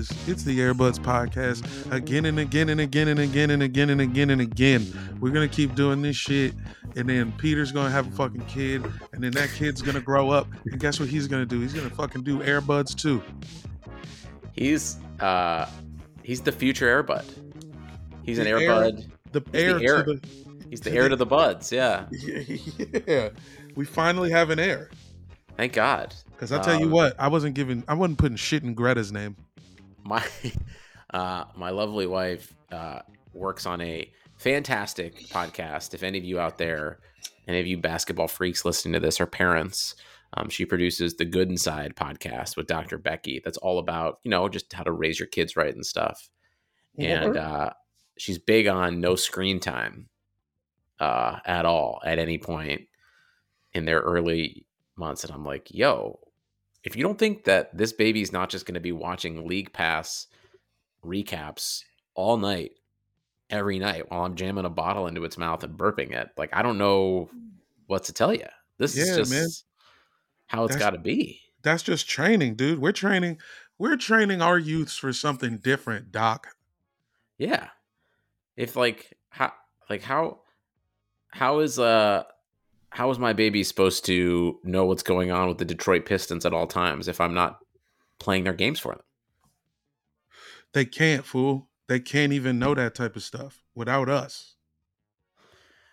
[0.00, 0.28] is.
[0.28, 4.30] It's the Airbuds Podcast again and again and again and again and again and again
[4.30, 4.86] and again.
[5.20, 6.54] We're gonna keep doing this shit,
[6.96, 10.46] and then Peter's gonna have a fucking kid, and then that kid's gonna grow up,
[10.64, 11.60] and guess what he's gonna do?
[11.60, 13.22] He's gonna fucking do Airbuds too.
[14.52, 15.66] He's uh
[16.22, 17.24] he's the future Airbud.
[18.22, 19.10] He's an The air- Airbud.
[19.32, 20.04] The He's heir the heir.
[20.04, 20.20] to
[20.70, 21.70] He's the heir to the buds.
[21.72, 22.06] Yeah.
[23.06, 23.28] yeah.
[23.74, 24.90] We finally have an heir.
[25.56, 26.14] Thank God.
[26.30, 29.12] Because I tell you Um, what, I wasn't giving, I wasn't putting shit in Greta's
[29.12, 29.36] name.
[30.04, 30.24] My
[31.14, 33.00] uh, my lovely wife uh,
[33.32, 35.94] works on a fantastic podcast.
[35.94, 37.00] If any of you out there,
[37.46, 39.94] any of you basketball freaks listening to this are parents,
[40.34, 42.98] um, she produces the Good Inside podcast with Dr.
[42.98, 43.40] Becky.
[43.44, 46.28] That's all about you know just how to raise your kids right and stuff.
[46.98, 47.70] And uh,
[48.18, 50.08] she's big on no screen time
[50.98, 52.82] uh, at all at any point
[53.72, 55.24] in their early months.
[55.24, 56.19] And I'm like, yo,
[56.84, 60.26] if you don't think that this baby's not just going to be watching League Pass
[61.04, 61.82] recaps
[62.14, 62.72] all night,
[63.50, 66.62] every night while I'm jamming a bottle into its mouth and burping it, like I
[66.62, 67.28] don't know
[67.86, 68.46] what to tell you.
[68.78, 69.48] This Yeah, is just man.
[70.46, 71.40] how it's got to be.
[71.62, 72.78] That's just training, dude.
[72.78, 73.38] We're training,
[73.78, 76.48] we're training our youths for something different, Doc.
[77.36, 77.68] Yeah.
[78.56, 79.52] If like how
[79.88, 80.40] like how
[81.28, 82.24] how is uh
[82.90, 86.52] how is my baby supposed to know what's going on with the Detroit Pistons at
[86.52, 87.58] all times if I'm not
[88.18, 89.02] playing their games for them?
[90.72, 91.68] They can't, fool.
[91.88, 94.54] They can't even know that type of stuff without us.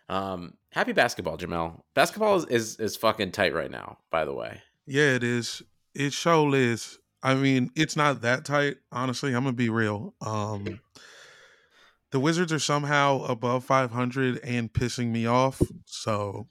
[0.10, 1.82] Um, happy basketball, Jamel.
[1.94, 3.98] Basketball is, is is fucking tight right now.
[4.10, 5.62] By the way, Yeah, it is.
[5.94, 7.00] It sure is.
[7.24, 9.34] I mean, it's not that tight, honestly.
[9.34, 10.14] I'm gonna be real.
[10.22, 10.80] Um
[12.12, 15.62] the Wizards are somehow above 500 and pissing me off.
[15.86, 16.48] So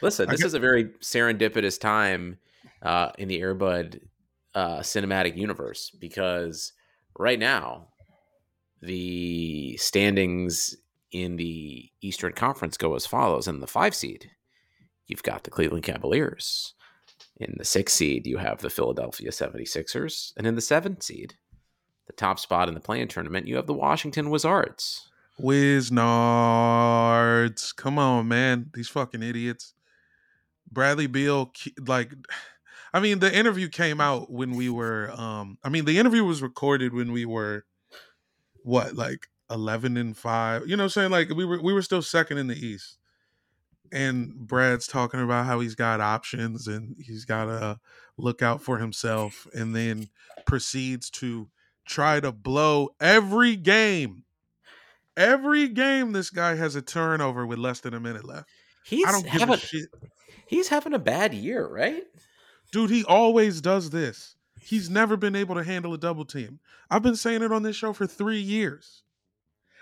[0.00, 2.38] listen, this is a very serendipitous time
[2.82, 4.00] uh, in the Airbud
[4.54, 6.72] uh, cinematic universe because
[7.18, 7.88] right now
[8.80, 10.76] the standings
[11.10, 14.30] in the Eastern Conference go as follows: in the five seed,
[15.06, 16.74] you've got the Cleveland Cavaliers.
[17.36, 20.32] In the six seed, you have the Philadelphia 76ers.
[20.36, 21.34] And in the seventh seed,
[22.06, 25.08] the top spot in the play-in tournament, you have the Washington Wizards.
[25.38, 27.74] Whiz nards.
[27.74, 28.70] Come on, man.
[28.72, 29.74] These fucking idiots.
[30.74, 31.52] Bradley Beal,
[31.86, 32.12] like,
[32.92, 36.42] I mean, the interview came out when we were, um, I mean, the interview was
[36.42, 37.64] recorded when we were,
[38.62, 40.62] what, like 11 and 5.
[40.68, 41.10] You know what I'm saying?
[41.10, 42.98] Like, we were, we were still second in the East.
[43.92, 47.80] And Brad's talking about how he's got options and he's got to
[48.16, 50.08] look out for himself and then
[50.46, 51.48] proceeds to
[51.84, 54.24] try to blow every game
[55.16, 58.48] Every game, this guy has a turnover with less than a minute left.
[58.84, 59.88] He's I don't give having, a shit,
[60.54, 62.04] he's having a bad year, right?
[62.74, 62.90] dude.
[62.90, 64.34] He always does this.
[64.60, 66.58] He's never been able to handle a double team.
[66.90, 69.02] I've been saying it on this show for three years.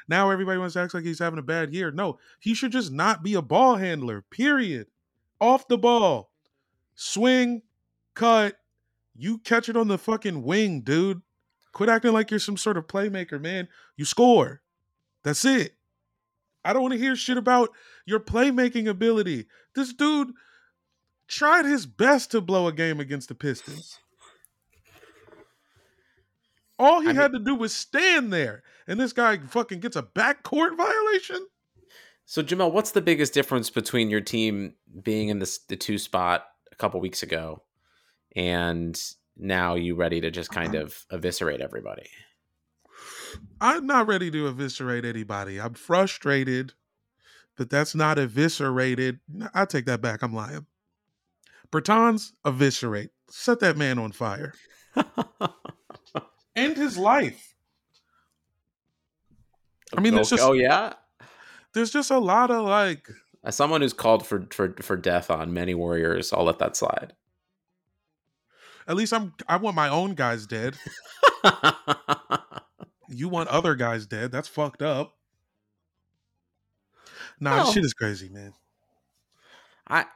[0.09, 1.91] Now everybody wants to act like he's having a bad year.
[1.91, 4.22] No, he should just not be a ball handler.
[4.31, 4.88] Period.
[5.41, 6.31] Off the ball,
[6.94, 7.62] swing,
[8.15, 8.56] cut.
[9.16, 11.22] You catch it on the fucking wing, dude.
[11.72, 13.69] Quit acting like you're some sort of playmaker, man.
[13.97, 14.61] You score.
[15.22, 15.77] That's it.
[16.65, 17.71] I don't want to hear shit about
[18.05, 19.47] your playmaking ability.
[19.75, 20.32] This dude
[21.32, 23.98] tried his best to blow a game against the Pistons.
[26.78, 29.97] All he I mean- had to do was stand there, and this guy fucking gets
[29.97, 31.47] a backcourt violation.
[32.25, 36.44] So, Jamel, what's the biggest difference between your team being in this, the two spot
[36.70, 37.62] a couple weeks ago
[38.34, 38.99] and
[39.37, 42.09] now you ready to just kind of eviscerate everybody?
[43.60, 45.60] I'm not ready to eviscerate anybody.
[45.60, 46.75] I'm frustrated,
[47.56, 49.20] but that's not eviscerated.
[49.54, 50.22] I take that back.
[50.22, 50.66] I'm lying.
[51.72, 53.10] Bertans eviscerate.
[53.31, 54.53] Set that man on fire.
[56.55, 57.55] End his life.
[59.97, 60.93] I mean, there's oh, just- oh yeah,
[61.75, 63.08] There's just a lot of like,
[63.43, 67.14] as someone who's called for for for death on many warriors, I'll let that slide.
[68.87, 70.76] at least I'm I want my own guys dead.
[73.08, 74.32] You want other guys dead.
[74.32, 75.17] That's fucked up.
[77.41, 78.55] Nah, this shit is crazy, man.
[79.87, 80.06] I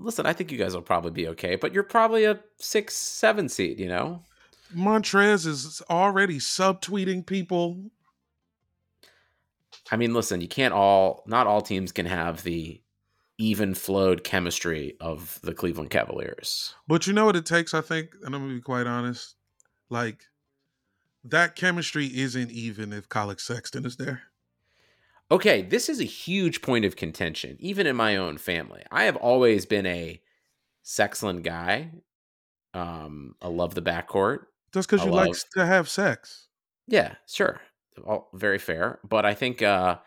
[0.00, 0.26] listen.
[0.26, 3.78] I think you guys will probably be okay, but you're probably a six, seven seed.
[3.78, 4.22] You know,
[4.74, 7.90] Montrez is already subtweeting people.
[9.90, 10.40] I mean, listen.
[10.40, 11.22] You can't all.
[11.26, 12.80] Not all teams can have the
[13.38, 16.74] even flowed chemistry of the Cleveland Cavaliers.
[16.86, 19.34] But you know what it takes, I think, and I'm gonna be quite honest.
[19.88, 20.24] Like
[21.24, 24.22] that chemistry isn't even if Collin Sexton is there.
[25.30, 28.82] Okay, this is a huge point of contention, even in my own family.
[28.90, 30.20] I have always been a
[30.84, 31.90] Sexland guy.
[32.74, 34.46] Um, I love the backcourt.
[34.72, 36.48] Just because you love- like to have sex.
[36.86, 37.60] Yeah, sure.
[38.04, 38.98] All very fair.
[39.08, 39.98] But I think uh,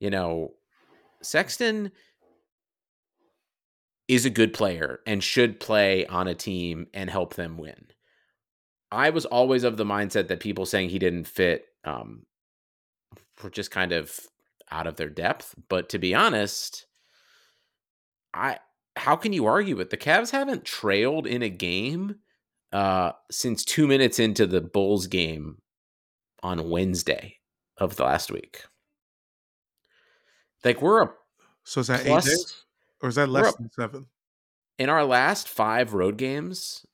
[0.00, 0.54] you know,
[1.22, 1.92] Sexton
[4.08, 7.86] is a good player and should play on a team and help them win.
[8.92, 12.24] I was always of the mindset that people saying he didn't fit um
[13.42, 14.18] were just kind of
[14.70, 15.54] out of their depth.
[15.68, 16.86] But to be honest,
[18.34, 18.58] I
[18.96, 19.90] how can you argue it?
[19.90, 22.16] The Cavs haven't trailed in a game
[22.72, 25.58] uh since two minutes into the Bulls game
[26.42, 27.36] on Wednesday
[27.78, 28.62] of the last week.
[30.64, 31.10] Like we're a,
[31.64, 32.62] So is that Plus- eight days?
[33.02, 34.06] Or is that less than seven?
[34.78, 36.84] in our last five road games,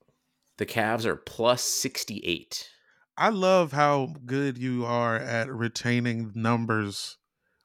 [0.58, 2.68] the Cavs are plus 68.
[3.16, 7.18] I love how good you are at retaining numbers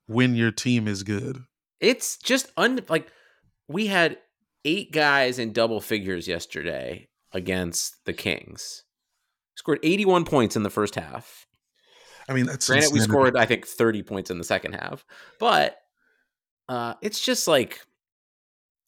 [0.07, 1.43] when your team is good.
[1.79, 3.07] It's just un like
[3.67, 4.17] we had
[4.65, 8.83] eight guys in double figures yesterday against the Kings.
[9.55, 11.45] Scored 81 points in the first half.
[12.29, 15.05] I mean, that's Granted, we scored I think 30 points in the second half,
[15.39, 15.77] but
[16.67, 17.81] uh, it's just like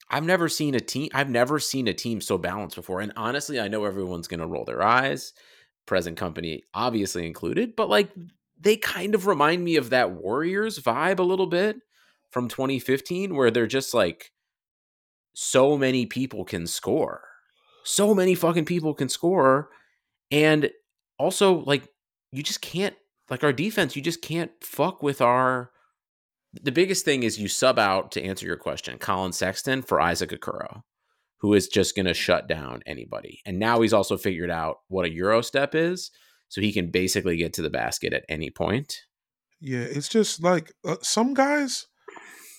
[0.09, 1.09] I've never seen a team.
[1.13, 2.99] I've never seen a team so balanced before.
[2.99, 5.33] And honestly, I know everyone's going to roll their eyes,
[5.85, 8.09] present company obviously included, but like
[8.59, 11.77] they kind of remind me of that Warriors vibe a little bit
[12.31, 14.31] from 2015, where they're just like
[15.33, 17.21] so many people can score,
[17.83, 19.69] so many fucking people can score,
[20.31, 20.69] and
[21.17, 21.87] also like
[22.31, 22.95] you just can't
[23.29, 25.71] like our defense, you just can't fuck with our.
[26.53, 30.31] The biggest thing is you sub out to answer your question, Collin Sexton for Isaac
[30.31, 30.81] Okoro,
[31.37, 33.39] who is just going to shut down anybody.
[33.45, 36.09] And now he's also figured out what a Euro step is,
[36.49, 39.03] so he can basically get to the basket at any point.
[39.61, 41.87] Yeah, it's just like uh, some guys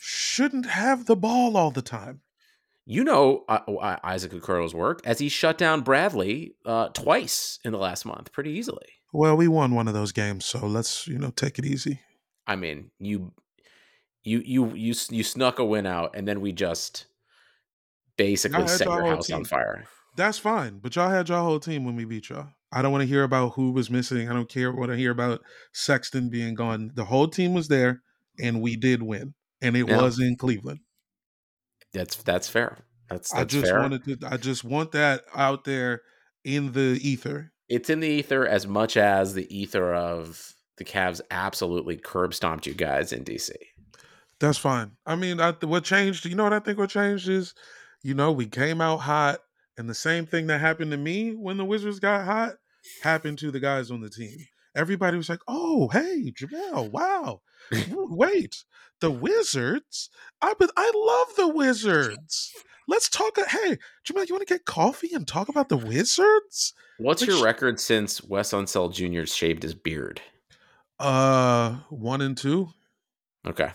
[0.00, 2.22] shouldn't have the ball all the time.
[2.86, 7.72] You know uh, uh, Isaac Okoro's work as he shut down Bradley uh, twice in
[7.72, 8.86] the last month pretty easily.
[9.12, 12.00] Well, we won one of those games, so let's you know take it easy.
[12.46, 13.32] I mean, you
[14.24, 17.06] you you you you snuck a win out, and then we just
[18.16, 19.84] basically set your house on fire.
[20.16, 22.48] That's fine, but y'all had y'all whole team when we beat y'all.
[22.72, 24.28] I don't want to hear about who was missing.
[24.28, 25.40] I don't care what I hear about
[25.72, 26.92] Sexton being gone.
[26.94, 28.02] The whole team was there,
[28.40, 30.00] and we did win, and it Yeah.
[30.00, 30.80] was in Cleveland.
[31.92, 32.78] That's that's fair.
[33.08, 33.80] That's I just fair.
[33.80, 34.18] wanted to.
[34.28, 36.02] I just want that out there
[36.44, 37.52] in the ether.
[37.68, 42.66] It's in the ether as much as the ether of the Cavs absolutely curb stomped
[42.66, 43.50] you guys in DC.
[44.38, 44.92] That's fine.
[45.04, 46.24] I mean, I, what changed?
[46.24, 46.78] You know what I think?
[46.78, 47.54] What changed is,
[48.02, 49.40] you know, we came out hot,
[49.76, 52.54] and the same thing that happened to me when the Wizards got hot
[53.02, 54.38] happened to the guys on the team.
[54.74, 56.90] Everybody was like, "Oh, hey, Jamel!
[56.90, 57.42] Wow,
[57.90, 58.64] wait,
[59.00, 60.10] the Wizards!
[60.40, 62.52] I but I love the Wizards.
[62.86, 63.36] Let's talk.
[63.36, 66.74] Hey, Jamel, you want to get coffee and talk about the Wizards?
[66.98, 69.26] What's your record since Wes Unseld Jr.
[69.26, 70.20] shaved his beard?
[70.98, 72.68] Uh, one and two.
[73.46, 73.70] Okay.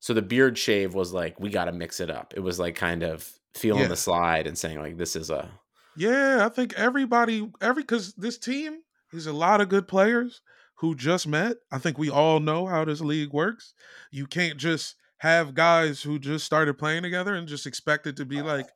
[0.00, 2.32] So the beard shave was like, we got to mix it up.
[2.36, 3.88] It was like kind of feeling Yeah.
[3.88, 5.50] the slide and saying, like, this is a.
[5.96, 8.78] Yeah, I think everybody, every because this team
[9.12, 10.40] is a lot of good players
[10.76, 11.56] who just met.
[11.70, 13.74] I think we all know how this league works.
[14.10, 18.24] You can't just have guys who just started playing together and just expect it to
[18.24, 18.66] be like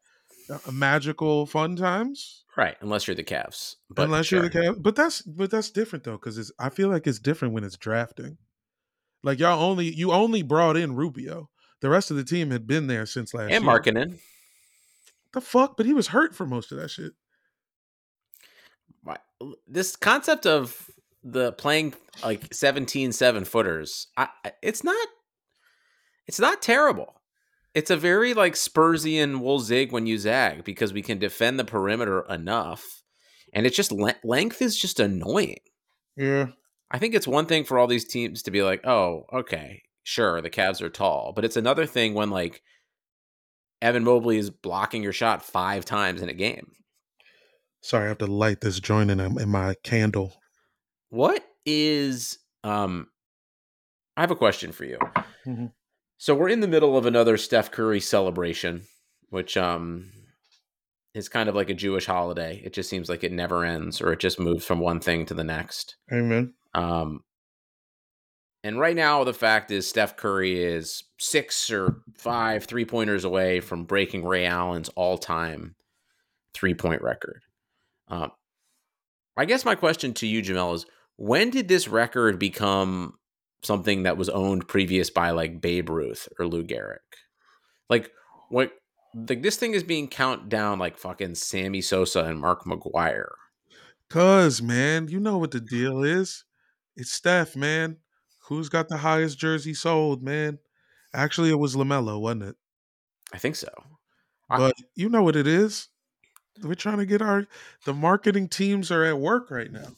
[0.70, 2.44] magical fun times.
[2.56, 2.76] Right.
[2.80, 3.76] Unless you're the Cavs.
[3.90, 4.50] But Unless you're the.
[4.50, 7.64] Cavs, but that's but that's different though because it's I feel like it's different when
[7.64, 8.38] it's drafting.
[9.22, 11.50] Like y'all only you only brought in Rubio.
[11.80, 13.72] The rest of the team had been there since last And year.
[13.72, 14.18] Markkanen.
[15.36, 17.12] The fuck, but he was hurt for most of that shit.
[19.68, 20.90] This concept of
[21.22, 21.92] the playing
[22.24, 24.28] like 17 seven footers, I,
[24.62, 25.08] it's not,
[26.26, 27.20] it's not terrible.
[27.74, 31.64] It's a very like Spursian we'll zig when you zag because we can defend the
[31.64, 33.02] perimeter enough.
[33.52, 35.60] And it's just le- length is just annoying.
[36.16, 36.46] Yeah.
[36.90, 40.40] I think it's one thing for all these teams to be like, oh, okay, sure,
[40.40, 41.34] the Cavs are tall.
[41.36, 42.62] But it's another thing when like
[43.82, 46.72] Evan Mobley is blocking your shot five times in a game.
[47.82, 50.34] Sorry, I have to light this joint in, in my candle.
[51.10, 53.08] What is um
[54.16, 54.98] I have a question for you.
[55.46, 55.72] Mhm.
[56.18, 58.82] So we're in the middle of another Steph Curry celebration,
[59.28, 60.10] which um
[61.14, 62.60] is kind of like a Jewish holiday.
[62.64, 65.34] It just seems like it never ends or it just moves from one thing to
[65.34, 65.96] the next.
[66.12, 66.52] Amen.
[66.74, 67.20] Um,
[68.66, 73.60] and right now, the fact is Steph Curry is six or five three pointers away
[73.60, 75.76] from breaking Ray Allen's all time
[76.52, 77.42] three point record.
[78.08, 78.32] Um,
[79.36, 83.14] I guess my question to you, Jamel, is when did this record become
[83.62, 86.98] something that was owned previous by like Babe Ruth or Lou Gehrig?
[87.88, 88.10] Like
[88.48, 88.72] what?
[89.14, 93.30] Like this thing is being count down like fucking Sammy Sosa and Mark McGwire.
[94.10, 96.44] Cause man, you know what the deal is.
[96.96, 97.98] It's Steph, man.
[98.48, 100.58] Who's got the highest jersey sold, man?
[101.12, 102.56] Actually, it was LaMelo, wasn't it?
[103.32, 103.68] I think so.
[104.48, 105.88] But I, you know what it is.
[106.62, 107.46] We're trying to get our
[107.84, 109.88] the marketing teams are at work right now.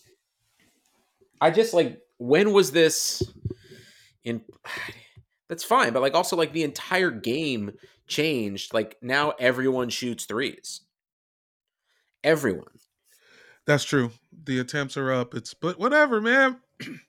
[1.40, 3.22] I just like when was this
[4.24, 4.42] in
[5.48, 7.72] that's fine, but like also like the entire game
[8.06, 8.72] changed.
[8.72, 10.80] Like now everyone shoots threes.
[12.24, 12.64] Everyone.
[13.66, 14.12] That's true.
[14.44, 15.34] The attempts are up.
[15.34, 16.60] It's but whatever, man.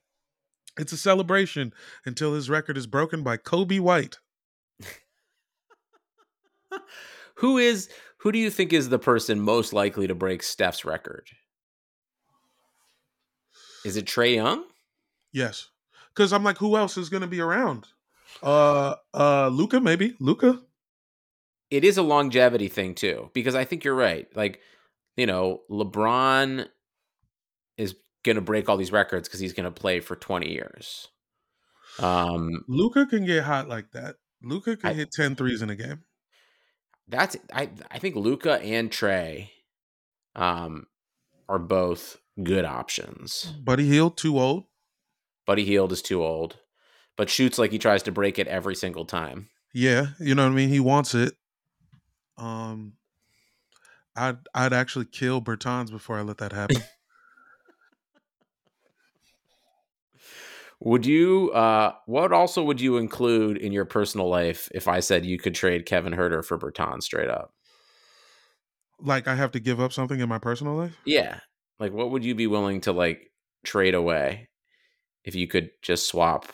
[0.79, 1.73] it's a celebration
[2.05, 4.19] until his record is broken by Coby White.
[7.35, 11.27] who is who do you think is the person most likely to break Steph's record?
[13.85, 14.63] Is it Trae Young?
[15.33, 15.67] Yes.
[16.15, 17.87] Cuz I'm like who else is going to be around?
[18.41, 20.15] Uh uh Luka maybe.
[20.19, 20.61] Luka.
[21.69, 24.27] It is a longevity thing too because I think you're right.
[24.35, 24.61] Like
[25.17, 26.67] you know, LeBron
[27.77, 31.07] is going to break all these records because he's going to play for 20 years.
[31.99, 34.15] Um, Luka can get hot like that.
[34.41, 36.03] Luka can I, hit 10 threes in a game.
[37.07, 39.49] That's I I think Luka and Trae
[40.35, 40.85] um
[41.49, 43.51] are both good options.
[43.63, 44.65] Buddy Hield too old.
[45.47, 46.57] Buddy Hield is too old,
[47.17, 49.49] but shoots like he tries to break it every single time.
[49.73, 50.69] Yeah, you know what I mean.
[50.69, 51.33] He wants it.
[52.37, 52.93] Um,
[54.15, 56.83] I'd I'd actually kill Bertans before I let that happen.
[60.81, 65.25] Would you uh what also would you include in your personal life if I said
[65.25, 67.53] you could trade Kevin Huerter for Bertans straight up?
[69.01, 70.97] Like I have to give up something in my personal life?
[71.05, 71.39] Yeah.
[71.79, 73.31] Like what would you be willing to like
[73.63, 74.49] trade away
[75.23, 76.51] if you could just swap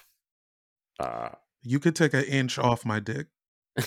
[1.00, 1.30] uh
[1.64, 3.28] you could take an inch off my dick.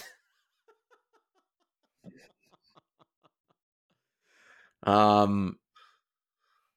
[4.85, 5.59] Um,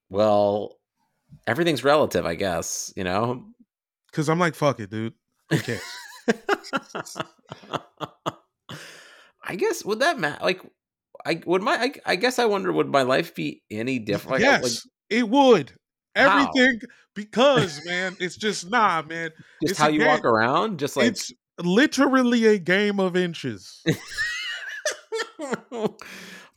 [0.10, 0.78] well,
[1.48, 2.94] everything's relative, I guess.
[2.96, 3.46] You know,
[4.12, 5.14] because I'm like, fuck it, dude.
[5.52, 5.80] Okay.
[9.44, 10.44] I guess would that matter?
[10.44, 10.62] Like,
[11.26, 14.34] I would my I, I, guess I wonder would my life be any different?
[14.34, 14.74] Like, yes, like,
[15.10, 15.74] it would.
[16.16, 16.88] Everything how?
[17.16, 19.32] because man, it's just nah, man.
[19.62, 20.08] Just it's how you game.
[20.08, 21.32] walk around, just like it's
[21.62, 23.84] literally a game of inches.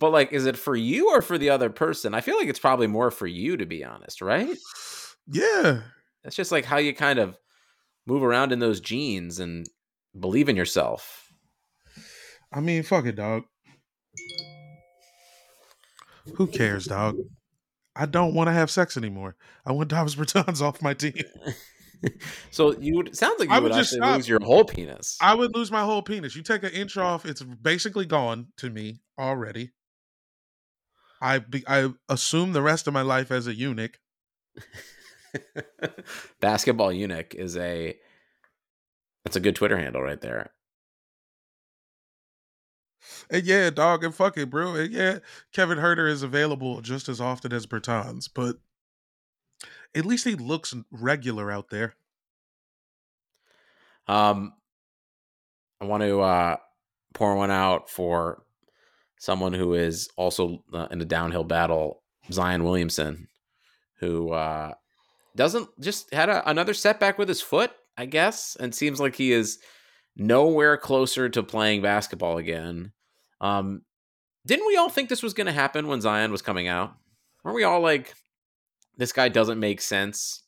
[0.05, 2.13] But like, is it for you or for the other person?
[2.13, 4.55] I feel like it's probably more for you, to be honest, right?
[5.27, 5.81] Yeah.
[6.23, 7.39] That's just like how you kind of
[8.05, 9.67] move around in those jeans and
[10.21, 11.33] believe in yourself.
[12.53, 13.45] I mean, fuck it, dog.
[16.35, 17.17] Who cares, dog?
[17.97, 19.37] I don't want to have sex anymore.
[19.65, 21.15] I want Davis Bertans off my team.
[22.51, 24.17] so you would sounds like you I would, would actually stop.
[24.17, 25.17] lose your whole penis.
[25.23, 26.37] I would lose my whole penis.
[26.37, 29.71] You take an inch off, it's basically gone to me already.
[31.25, 33.99] I be, I assume the rest of my life as a eunuch.
[36.41, 37.97] Basketball eunuch is a
[39.25, 40.51] that's a good Twitter handle right there.
[43.31, 44.75] And yeah, dog, and fuck it, bro.
[44.75, 48.57] And yeah, Kevin Huerter is available just as often as Bertans, but
[49.95, 51.95] at least he looks regular out there.
[54.07, 54.53] Um,
[55.81, 56.57] I want to uh
[57.15, 58.43] pour one out for
[59.25, 63.29] someone who is also uh, in a downhill battle, Zion Williamson,
[63.99, 64.75] who uh,
[65.35, 69.33] doesn't just had a, another setback with his foot, I guess, and seems like he
[69.33, 69.59] is
[70.15, 72.93] nowhere closer to playing basketball again.
[73.41, 73.83] Um,
[74.47, 76.95] didn't we all think this was going to happen when Zion was coming out?
[77.43, 78.13] Weren't we all like,
[78.99, 80.43] this guy doesn't make sense?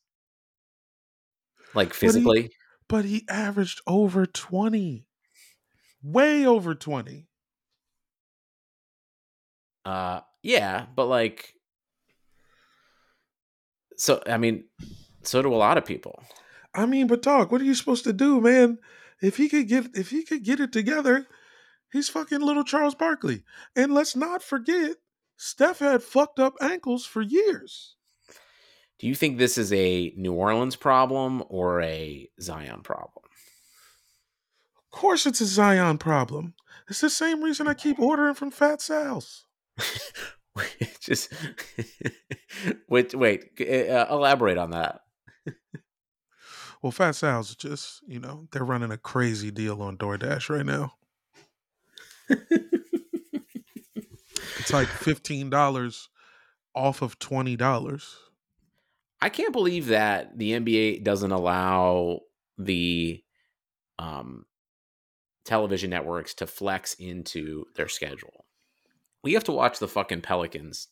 [1.73, 2.51] Like physically?
[2.89, 5.07] But he, but he averaged over 20.
[6.03, 7.27] Way over 20.
[9.87, 11.55] Uh, yeah, but like,
[13.97, 14.65] so I mean,
[15.23, 16.25] so do a lot of people.
[16.75, 18.79] I mean, but dog, what are you supposed to do, man?
[19.23, 21.29] If he could get if he could get it together,
[21.93, 23.45] he's fucking little Charles Barkley.
[23.77, 24.97] And let's not forget,
[25.37, 27.95] Steph had fucked up ankles for years.
[28.99, 33.25] Do you think this is a New Orleans problem or a Zion problem?
[34.77, 36.55] Of course, it's a Zion problem.
[36.89, 39.46] It's the same reason I keep ordering from Fat Sal's.
[41.01, 41.33] just
[42.89, 45.01] wait, wait, uh, elaborate on that.
[46.83, 50.95] well, Fat Sal's just you know they're running a crazy deal on DoorDash right now.
[54.59, 56.09] it's like fifteen dollars
[56.75, 58.17] off of twenty dollars.
[59.21, 62.21] I can't believe that the NBA doesn't allow
[62.59, 63.23] the
[63.99, 64.45] um,
[65.45, 68.46] television networks to flex into their schedule
[69.27, 70.87] we have to watch the fucking Pelicans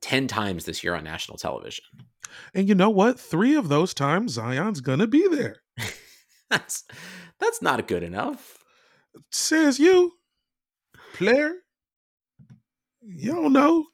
[0.00, 1.84] 10 times this year on national television.
[2.54, 3.20] And you know what?
[3.20, 5.56] Three of those times Zion's gonna be there.
[6.50, 6.84] that's
[7.38, 8.64] that's not good enough.
[9.30, 10.12] Says you,
[11.12, 11.52] player.
[13.02, 13.88] You don't know.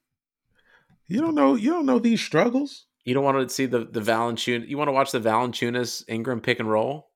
[1.08, 1.56] You don't know.
[1.56, 2.86] You don't know these struggles.
[3.04, 4.68] You don't want to see the the Valanciunas.
[4.68, 7.10] You want to watch the Valanciunas Ingram pick and roll?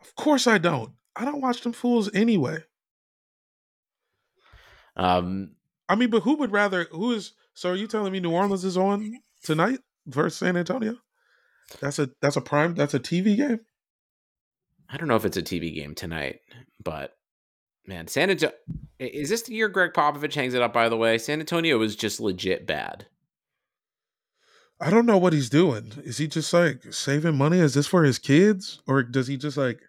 [0.00, 0.92] Of course I don't.
[1.16, 2.58] I don't watch them fools anyway.
[4.96, 5.52] Um,
[5.88, 6.84] I mean, but who would rather?
[6.90, 7.32] Who is?
[7.54, 10.96] So are you telling me New Orleans is on tonight versus San Antonio?
[11.80, 12.74] That's a that's a prime.
[12.74, 13.60] That's a TV game.
[14.88, 16.40] I don't know if it's a TV game tonight,
[16.82, 17.16] but
[17.86, 18.54] man, San Antonio
[18.98, 20.72] is this the year Gregg Popovich hangs it up?
[20.72, 23.06] By the way, San Antonio is just legit bad.
[24.80, 25.92] I don't know what he's doing.
[26.04, 27.58] Is he just like saving money?
[27.58, 29.80] Is this for his kids, or does he just like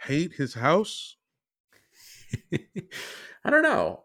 [0.00, 1.16] hate his house?
[3.44, 4.04] I don't know.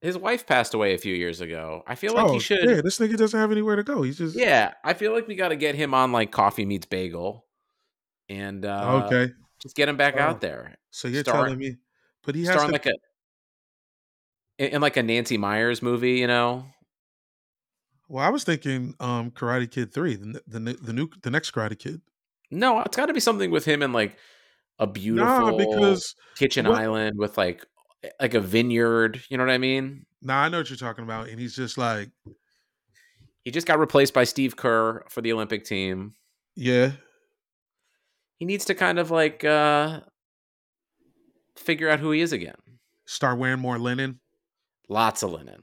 [0.00, 1.82] His wife passed away a few years ago.
[1.86, 2.68] I feel like oh, he should.
[2.68, 4.00] Yeah, this nigga doesn't have anywhere to go.
[4.02, 6.86] He's just Yeah, I feel like we got to get him on like Coffee Meets
[6.86, 7.44] Bagel,
[8.28, 9.32] and uh, okay.
[9.60, 10.76] just get him back Oh, out there.
[10.90, 11.76] So you're Star- telling me,
[12.24, 12.68] but he has to.
[12.68, 12.94] like a
[14.58, 16.64] in, in like a Nancy Meyers movie, you know.
[18.08, 21.50] well, I was thinking, um, Karate Kid three, the the the, the new the next
[21.52, 22.00] Karate Kid.
[22.50, 24.16] No, it's got to be something with him and like
[24.78, 27.66] a beautiful Nah, because kitchen what- island with like
[28.20, 29.22] like a vineyard.
[29.28, 30.06] You know what I mean?
[30.22, 32.10] No, I know what you're talking about, and he's just like,
[33.44, 36.14] He just got replaced by Steve Kerr for the Olympic team.
[36.56, 36.92] yeah,
[38.36, 40.00] He needs to kind of like uh
[41.56, 42.54] figure out who he is again.
[43.06, 44.20] start wearing more linen.
[44.88, 45.62] Lots of linen.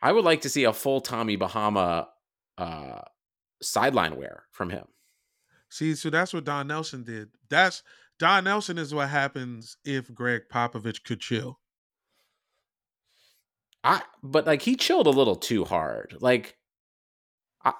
[0.00, 2.08] I would like to see a full Tommy Bahama
[2.58, 3.00] uh
[3.62, 4.84] sideline wear from him.
[5.70, 7.28] See, so that's what Don Nelson did.
[7.48, 7.82] That's
[8.18, 11.58] Don Nelson is what happens if Gregg Popovich could chill.
[13.84, 16.16] I but like he chilled a little too hard.
[16.20, 16.56] Like
[17.64, 17.72] I,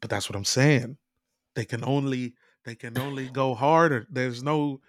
[0.00, 0.96] But that's what I'm saying.
[1.54, 4.06] They can only they can only go harder.
[4.10, 4.80] There's no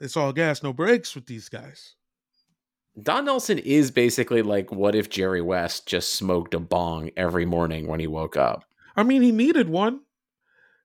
[0.00, 1.94] it's all gas, no brakes with these guys.
[3.00, 7.86] Don Nelson is basically like what if Jerry West just smoked a bong every morning
[7.86, 8.64] when he woke up.
[8.96, 10.00] I mean, he needed one.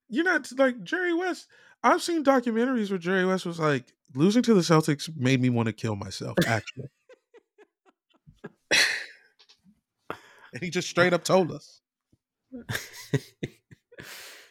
[0.07, 1.47] You're not like Jerry West.
[1.83, 5.67] I've seen documentaries where Jerry West was like, losing to the Celtics made me want
[5.67, 6.87] to kill myself, actually.
[10.55, 11.81] and he just straight up told us.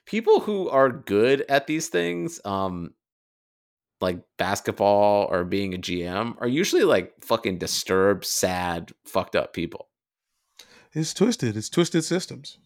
[0.07, 2.95] People who are good at these things, um
[4.01, 9.89] like basketball or being a GM are usually like fucking disturbed, sad, fucked up people.
[10.93, 11.57] It's twisted.
[11.57, 12.59] It's twisted systems.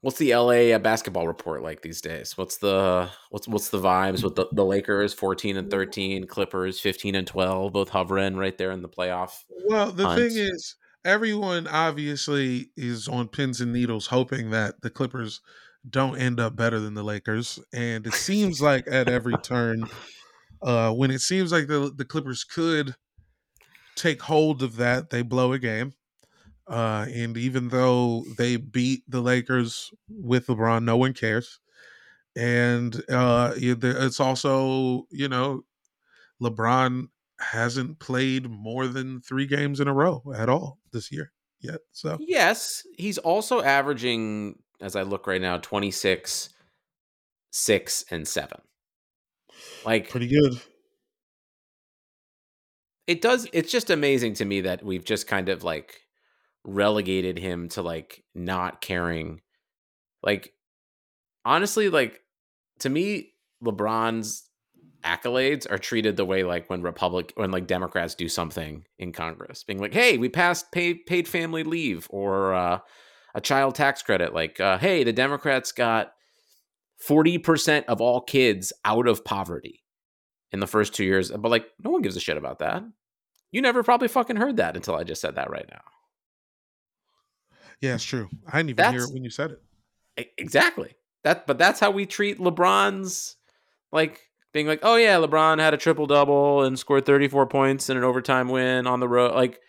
[0.00, 2.38] What's the LA basketball report like these days?
[2.38, 7.16] What's the what's what's the vibes with the, the Lakers 14 and 13, Clippers 15
[7.16, 9.42] and 12, both hovering right there in the playoff.
[9.66, 10.20] Well, the Hunt.
[10.20, 10.76] thing is,
[11.08, 15.40] everyone obviously is on pins and needles hoping that the Clippers
[15.88, 17.58] don't end up better than the Lakers.
[17.72, 19.84] And it seems like at every turn,
[20.60, 22.94] uh, when it seems like the the Clippers could
[23.96, 25.94] take hold of that, they blow a game.
[26.66, 31.58] Uh, and even though they beat the Lakers with LeBron, no one cares.
[32.36, 35.62] And uh, it's also, you know,
[36.42, 37.08] LeBron
[37.40, 41.80] hasn't played more than three games in a row at all this year yet.
[41.92, 46.50] So Yes, he's also averaging as I look right now 26
[47.50, 48.60] 6 and 7.
[49.84, 50.60] Like pretty good.
[53.08, 56.02] it does it's just amazing to me that we've just kind of like
[56.62, 59.40] relegated him to like not caring
[60.22, 60.52] like
[61.44, 62.20] honestly like
[62.78, 63.32] to me
[63.64, 64.47] lebron's
[65.04, 69.62] accolades are treated the way like when republic when like democrats do something in congress
[69.62, 72.78] being like hey we passed paid paid family leave or uh,
[73.34, 76.12] a child tax credit like uh, hey the democrats got
[77.06, 79.84] 40% of all kids out of poverty
[80.50, 82.82] in the first two years but like no one gives a shit about that
[83.50, 85.80] you never probably fucking heard that until I just said that right now.
[87.80, 88.28] Yeah, it's true.
[88.46, 90.32] I didn't even hear it when you said it.
[90.36, 90.96] Exactly.
[91.24, 93.36] That but that's how we treat LeBron's
[93.92, 94.20] like
[94.52, 98.04] being like, "Oh yeah, LeBron had a triple double and scored 34 points in an
[98.04, 99.60] overtime win on the road." Like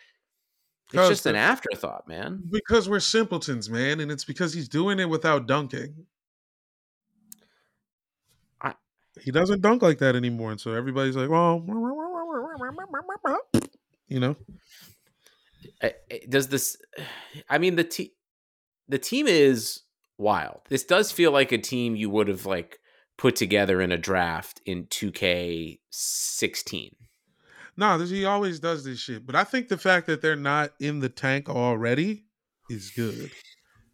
[0.93, 2.41] it's just an afterthought, man.
[2.49, 6.05] Because we're simpletons, man, and it's because he's doing it without dunking.
[8.61, 8.75] I-
[9.21, 11.63] he doesn't dunk like that anymore, and so everybody's like, "Well,
[14.07, 14.35] you know."
[16.27, 16.77] Does this
[17.49, 18.13] I mean the te-
[18.87, 19.81] the team is
[20.17, 20.61] wild.
[20.69, 22.79] This does feel like a team you would have like
[23.19, 26.91] put together in a draft in 2K16.
[27.75, 29.25] No, this, he always does this shit.
[29.25, 32.23] But I think the fact that they're not in the tank already
[32.69, 33.31] is good.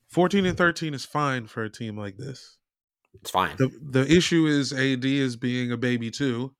[0.10, 2.60] 14 and 13 is fine for a team like this.
[3.16, 3.56] It's fine.
[3.58, 6.54] The the issue is AD is being a baby too.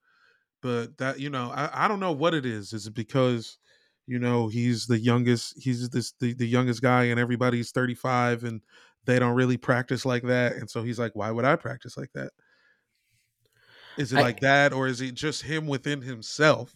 [0.62, 2.72] But that you know, I, I don't know what it is.
[2.72, 3.58] Is it because
[4.06, 8.60] you know he's the youngest he's this the, the youngest guy and everybody's 35 and
[9.04, 12.10] they don't really practice like that and so he's like why would i practice like
[12.14, 12.30] that
[13.98, 16.74] is it I- like that or is it just him within himself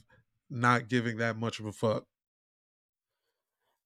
[0.48, 2.04] not giving that much of a fuck?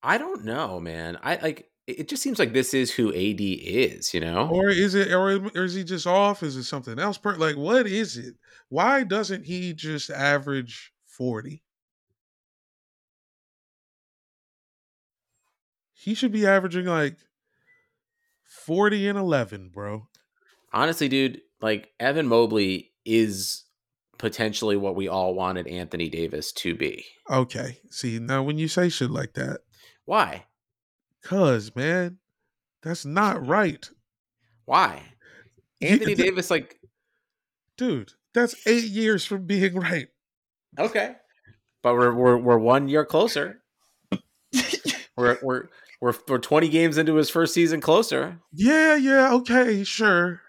[0.02, 1.18] I don't know, man.
[1.22, 4.48] I like it just seems like this is who AD is, you know?
[4.48, 6.42] or is it or, or is he just off?
[6.42, 8.34] Is it something else like what is it?
[8.68, 11.62] Why doesn't he just average 40
[15.92, 17.16] he should be averaging like
[18.44, 20.08] 40 and 11 bro.
[20.72, 23.64] Honestly, dude, like Evan Mobley is
[24.18, 27.04] potentially what we all wanted Anthony Davis to be.
[27.30, 27.78] Okay.
[27.90, 29.60] See, now when you say shit like that,
[30.04, 30.44] Why?
[31.22, 32.18] cuz man,
[32.82, 33.88] that's not right.
[34.66, 35.02] Why?
[35.80, 36.78] Anthony th- Davis, like,
[37.76, 40.08] Dude, that's 8 years from being right.
[40.78, 41.16] okay.
[41.82, 43.62] But we're we're we're one year closer.
[45.16, 45.68] we're we're
[46.00, 48.38] we're we're 20 games into his first season closer.
[48.52, 50.40] yeah, yeah, okay, sure.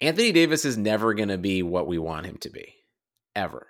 [0.00, 2.74] Anthony Davis is never going to be what we want him to be.
[3.34, 3.66] Ever.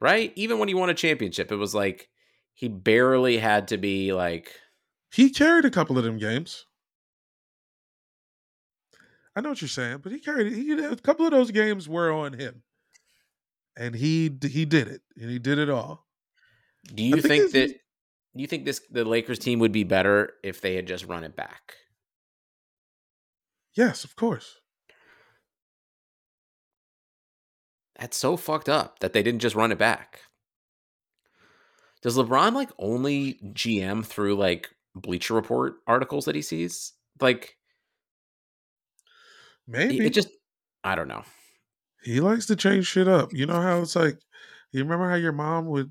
[0.00, 0.32] Right?
[0.36, 2.08] Even when he won a championship, it was like
[2.54, 4.52] he barely had to be like
[5.12, 6.66] He carried a couple of them games.
[9.34, 12.12] I know what you're saying, but he carried he a couple of those games were
[12.12, 12.62] on him.
[13.76, 15.02] And he he did it.
[15.16, 16.06] And he did it all.
[16.92, 20.32] Do you think think that do you think this the Lakers team would be better
[20.42, 21.74] if they had just run it back?
[23.74, 24.56] Yes, of course.
[27.98, 30.22] That's so fucked up that they didn't just run it back.
[32.00, 36.92] Does LeBron like only GM through like Bleacher Report articles that he sees?
[37.20, 37.56] Like
[39.66, 40.28] Maybe it just
[40.84, 41.24] I don't know.
[42.02, 43.32] He likes to change shit up.
[43.32, 44.18] You know how it's like.
[44.70, 45.90] You remember how your mom would?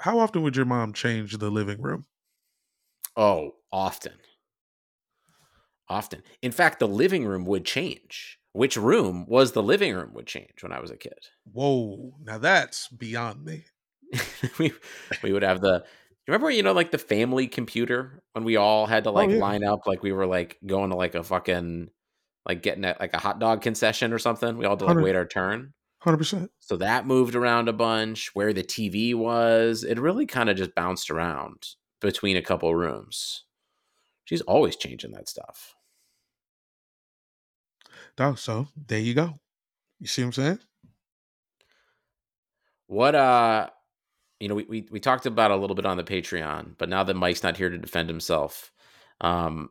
[0.00, 2.06] How often would your mom change the living room?
[3.16, 4.14] Oh, often.
[5.88, 6.22] Often.
[6.42, 8.38] In fact, the living room would change.
[8.56, 11.28] Which room was the living room would change when I was a kid.
[11.52, 12.14] Whoa!
[12.24, 13.64] Now that's beyond me.
[14.58, 14.72] we
[15.22, 15.84] we would have the
[16.26, 19.36] remember you know like the family computer when we all had to oh, like yeah.
[19.36, 21.90] line up like we were like going to like a fucking
[22.46, 24.56] like getting at like a hot dog concession or something.
[24.56, 25.74] We all had to like wait our turn.
[25.98, 26.50] Hundred percent.
[26.60, 28.30] So that moved around a bunch.
[28.32, 31.66] Where the TV was, it really kind of just bounced around
[32.00, 33.44] between a couple rooms.
[34.24, 35.74] She's always changing that stuff.
[38.18, 39.34] Oh, so there you go.
[39.98, 40.58] You see what I'm saying?
[42.86, 43.70] What uh
[44.40, 47.02] you know, we, we we talked about a little bit on the Patreon, but now
[47.04, 48.72] that Mike's not here to defend himself,
[49.20, 49.70] um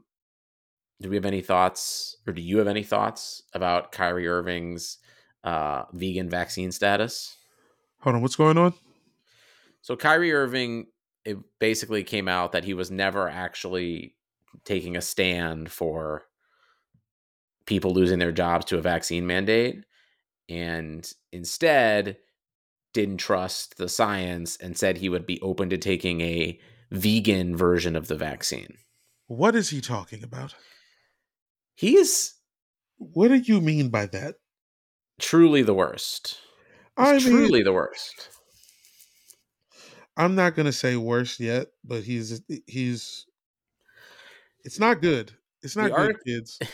[1.02, 4.98] do we have any thoughts or do you have any thoughts about Kyrie Irving's
[5.44, 7.36] uh vegan vaccine status?
[8.02, 8.22] Hold on.
[8.22, 8.74] What's going on?
[9.82, 10.88] So Kyrie Irving
[11.26, 14.16] it basically came out that he was never actually
[14.64, 16.26] taking a stand for
[17.66, 19.84] people losing their jobs to a vaccine mandate
[20.50, 22.18] and instead
[22.94, 26.60] didn't trust the science and said he would be open to taking a
[26.92, 28.78] vegan version of the vaccine.
[29.28, 30.56] What is he talking about?
[31.74, 32.36] He is
[32.98, 34.36] What do you mean by that?
[35.20, 36.40] truly the worst.
[36.98, 38.30] He's I mean, truly the worst.
[40.18, 43.26] I'm not gonna say worst yet, but he's he's.
[44.64, 45.34] It's not good.
[45.62, 46.60] It's not The good, artic- kids.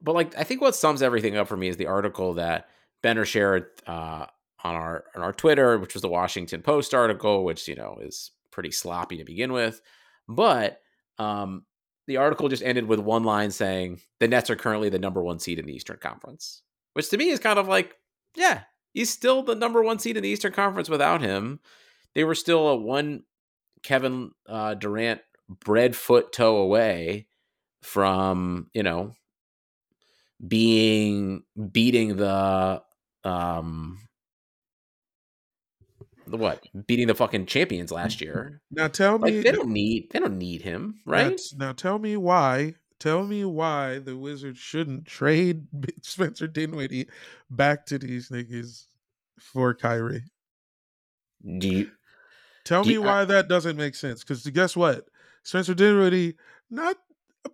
[0.00, 2.68] But like, I think what sums everything up for me is the article that
[3.02, 4.26] Benner shared uh,
[4.64, 8.30] on our on our Twitter, which was the Washington Post article, which you know is
[8.50, 9.80] pretty sloppy to begin with.
[10.28, 10.80] But
[11.18, 11.64] um,
[12.06, 15.38] the article just ended with one line saying the Nets are currently the number one
[15.38, 16.62] seed in the Eastern Conference,
[16.94, 17.96] which to me is kind of like,
[18.34, 21.60] yeah, he's still the number one seed in the Eastern Conference without him.
[22.14, 23.24] They were still a one
[23.82, 27.26] Kevin uh, Durant bread foot toe away
[27.82, 29.14] from you know
[30.46, 32.82] being beating the
[33.24, 33.98] um
[36.26, 39.40] the what beating the fucking champions last year Now tell like me.
[39.42, 42.74] they don't need they don't need him right Now tell me why.
[43.00, 45.66] Tell me why the Wizards shouldn't trade
[46.02, 47.08] Spencer Dinwiddie
[47.48, 48.86] back to these niggas
[49.40, 50.24] for Kyrie.
[51.58, 51.90] do you
[52.64, 54.22] Tell Do me you- why that doesn't make sense.
[54.22, 55.06] Because guess what?
[55.44, 56.34] Spencer Dinwiddie
[56.70, 56.96] not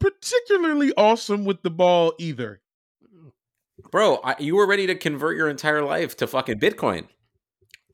[0.00, 2.60] particularly awesome with the ball either.
[3.90, 7.06] Bro I, you were ready to convert your entire life to fucking bitcoin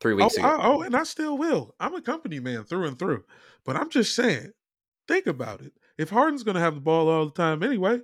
[0.01, 1.75] three oh, weeks ago I- oh, and I still will.
[1.81, 3.25] I'm a company man through and through.
[3.65, 4.53] But I'm just saying,
[5.11, 5.73] Think about it.
[5.99, 7.99] If Harden's going to have the ball all the time anyway,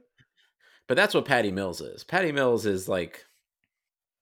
[0.89, 2.03] But that's what Patty Mills is.
[2.03, 3.25] Patty Mills is like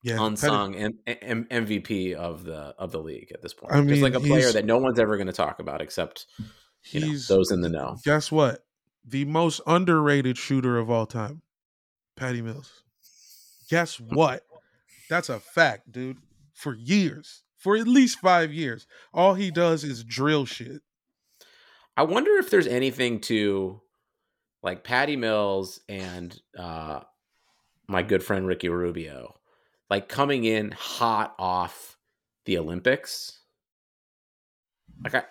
[0.03, 3.73] yeah, unsung M- M- MVP of the of the league at this point.
[3.73, 6.27] I Just like a player that no one's ever going to talk about except
[6.91, 7.97] you know, those in the know.
[8.05, 8.67] guess what?
[9.07, 11.41] The most underrated shooter of all time,
[12.19, 12.84] Patty Mills.
[13.69, 14.43] Guess what?
[15.09, 16.19] That's a fact, dude.
[16.55, 20.83] For years, for at least five years, all he does is drill shit.
[21.97, 23.81] I wonder if there's anything to
[24.63, 27.01] like Patty Mills and uh,
[27.89, 29.35] my good friend Ricky Rubio,
[29.91, 31.97] like coming in hot off
[32.45, 33.41] the Olympics.
[35.03, 35.23] Like I,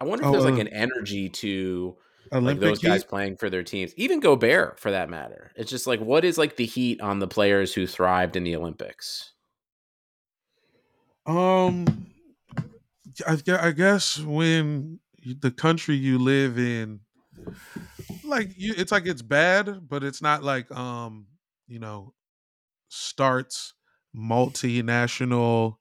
[0.00, 1.96] I wonder if Oh, there's like uh, an energy to
[2.30, 3.08] like Olympic those guys heat?
[3.08, 5.50] playing for their teams, even Gobert for that matter.
[5.56, 8.56] It's just like what is like the heat on the players who thrived in the
[8.56, 9.32] Olympics.
[11.26, 12.06] Um,
[13.26, 15.00] I, I guess when
[15.40, 17.00] the country you live in,
[18.24, 21.26] like you, it's like it's bad, but it's not like um,
[21.66, 22.12] you know,
[22.88, 23.74] starts
[24.16, 25.76] multinational,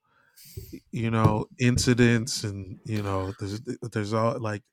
[0.91, 4.63] you know, incidents and you know, there's there's all like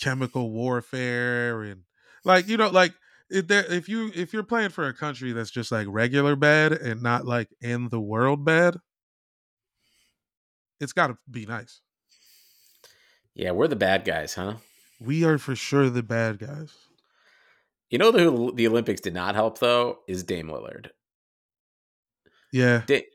[0.00, 1.82] chemical warfare and
[2.24, 2.94] like you know, like
[3.30, 6.72] if there if you if you're playing for a country that's just like regular bad
[6.72, 8.76] and not like in the world bad,
[10.80, 11.80] it's got to be nice.
[13.34, 14.54] Yeah, we're the bad guys, huh?
[15.00, 16.72] We are for sure the bad guys.
[17.90, 20.90] You know who the Olympics did not help though is Dame Lillard.
[22.52, 22.82] Yeah.
[22.86, 23.06] Da-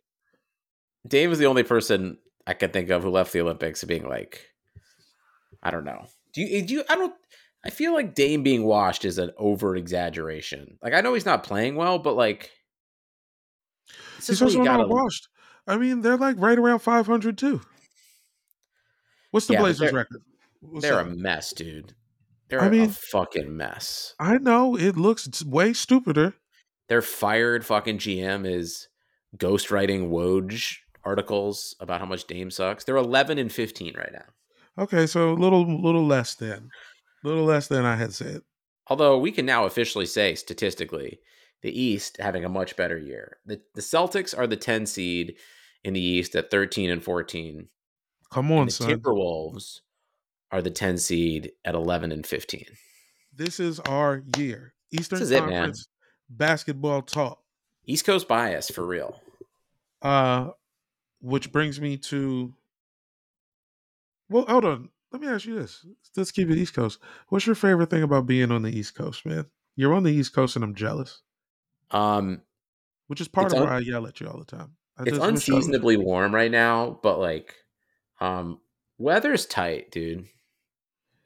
[1.08, 4.50] Dame was the only person I could think of who left the Olympics being like,
[5.63, 6.08] I don't know.
[6.34, 6.58] Do you?
[6.60, 6.84] Eh, do you?
[6.89, 7.13] I don't.
[7.65, 10.78] I feel like Dame being washed is an over exaggeration.
[10.82, 12.52] Like I know he's not playing well, but like,
[14.18, 15.28] He's also not washed.
[15.68, 17.62] I mean, they're like right around 500 too.
[19.32, 20.22] What's the Yeah, Blazers record?
[20.62, 21.08] What's They're up?
[21.08, 21.94] a mess, dude.
[22.50, 24.15] They're I a mean- fucking mess.
[24.20, 26.34] I know it looks way stupider.
[26.88, 28.88] Their fired fucking GM is
[29.38, 32.84] ghostwriting Woj articles about how much Dame sucks.
[32.84, 34.26] They're 11 and 15 right now.
[34.80, 36.70] Okay, so a little little less than.
[37.24, 38.42] a little less than I had said.
[38.88, 41.20] Although we can now officially say statistically,
[41.62, 43.38] the East having a much better year.
[43.46, 45.36] The the Celtics are the 10 seed
[45.84, 47.68] in the East at 13 and 14.
[48.32, 48.89] Come And on, the son.
[48.89, 49.82] Timberwolves
[50.52, 52.65] are the 10 seed at 11 and 15.
[53.36, 54.74] This is our year.
[54.92, 55.39] Eastern is it.
[55.39, 55.88] Conference
[56.30, 57.42] basketball talk.
[57.86, 59.22] East Coast bias for real.
[60.02, 60.52] Uh
[61.22, 62.54] which brings me to
[64.30, 64.89] Well, hold on.
[65.12, 65.86] Let me ask you this.
[66.15, 67.00] Let's keep it East Coast.
[67.30, 69.46] What's your favorite thing about being on the East Coast, man?
[69.76, 71.22] You're on the East Coast and I'm jealous.
[71.92, 72.42] Um
[73.08, 74.76] Which is part of un- why I yell at you all the time.
[74.98, 77.56] I it's just wish I was- unseasonably warm right now, but like
[78.22, 78.60] um
[79.00, 80.28] weather's tight, dude.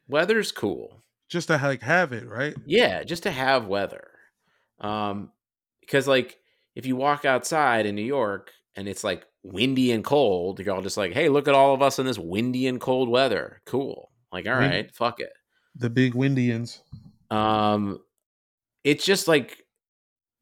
[0.07, 1.01] Weather's cool.
[1.27, 2.55] just to like have it, right?
[2.65, 4.07] Yeah, just to have weather.
[4.79, 5.31] Um
[5.81, 6.39] because like
[6.75, 10.81] if you walk outside in New York and it's like windy and cold, you're all
[10.81, 14.09] just like, "Hey, look at all of us in this windy and cold weather." Cool.
[14.31, 15.31] Like, all right, fuck it.
[15.75, 16.81] The big Windians.
[17.29, 17.99] Um
[18.83, 19.57] it's just like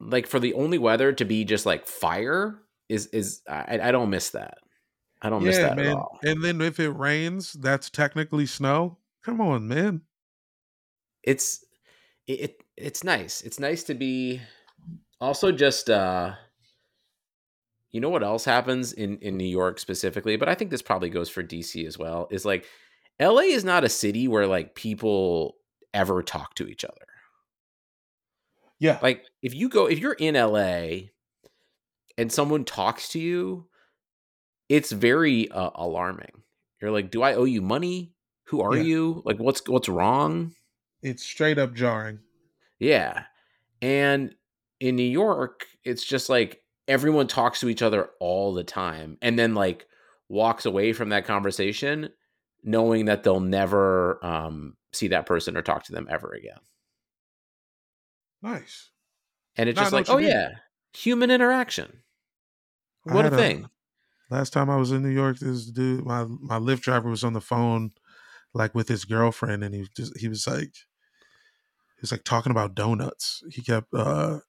[0.00, 4.10] like for the only weather to be just like fire is is I, I don't
[4.10, 4.58] miss that.
[5.22, 6.18] I don't miss that at all.
[6.24, 8.98] And then if it rains, that's technically snow.
[9.24, 10.02] Come on, man.
[11.22, 11.64] it's
[12.26, 13.42] it, it it's nice.
[13.42, 14.40] It's nice to be
[15.20, 16.34] also just uh
[17.92, 21.10] you know what else happens in in New York specifically, but I think this probably
[21.10, 22.26] goes for DC as well.
[22.30, 22.66] Is like
[23.20, 25.56] LA is not a city where like people
[25.94, 27.06] ever talk to each other.
[28.78, 28.98] Yeah.
[29.02, 31.08] Like if you go if you're in LA
[32.18, 33.66] and someone talks to you,
[34.68, 36.42] it's very uh, alarming.
[36.80, 38.12] You're like, "Do I owe you money?
[38.44, 38.82] Who are Yeah.
[38.82, 39.22] you?
[39.24, 40.54] Like what's what's wrong?"
[41.02, 42.20] It's straight up jarring.
[42.78, 43.24] Yeah.
[43.80, 44.34] And
[44.80, 46.61] in New York, it's just like
[46.92, 49.86] everyone talks to each other all the time and then like
[50.28, 52.10] walks away from that conversation
[52.62, 56.58] knowing that they'll never um, see that person or talk to them ever again.
[58.42, 58.90] Nice.
[59.56, 60.28] And it's No, just like, oh mean.
[60.28, 60.48] yeah,
[60.92, 62.02] human interaction.
[63.04, 63.70] What a thing.
[64.30, 67.32] Last time I was in New York, this dude, my my Lyft driver was on
[67.32, 67.92] the phone,
[68.52, 72.74] like with his girlfriend, and he just he was like, he was like talking about
[72.74, 73.42] donuts.
[73.50, 74.40] He kept, uh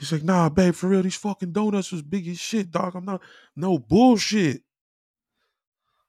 [0.00, 2.96] he's like, nah, babe, for real, these fucking donuts was big as shit, dog.
[2.96, 3.22] I'm not,
[3.54, 4.62] no bullshit.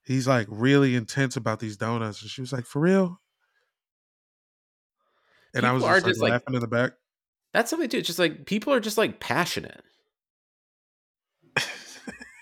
[0.04, 3.20] He's like really intense about these donuts, and she was like, for real.
[5.54, 6.92] And I was People just, like, like- laughing in the back.
[7.52, 7.98] That's something too.
[7.98, 9.82] It's just like people are just like passionate.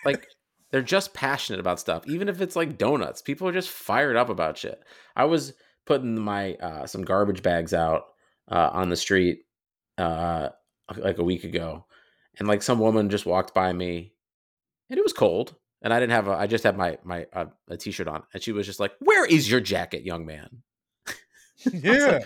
[0.05, 0.29] like
[0.71, 4.29] they're just passionate about stuff even if it's like donuts people are just fired up
[4.29, 4.81] about shit
[5.17, 5.53] i was
[5.85, 8.05] putting my uh, some garbage bags out
[8.51, 9.41] uh, on the street
[9.99, 10.49] uh,
[10.97, 11.87] like a week ago,
[12.39, 14.13] and like some woman just walked by me,
[14.89, 16.33] and it was cold, and I didn't have a.
[16.33, 19.25] I just had my my uh, a t-shirt on, and she was just like, "Where
[19.27, 20.63] is your jacket, young man?"
[21.73, 22.17] Yeah.
[22.17, 22.25] and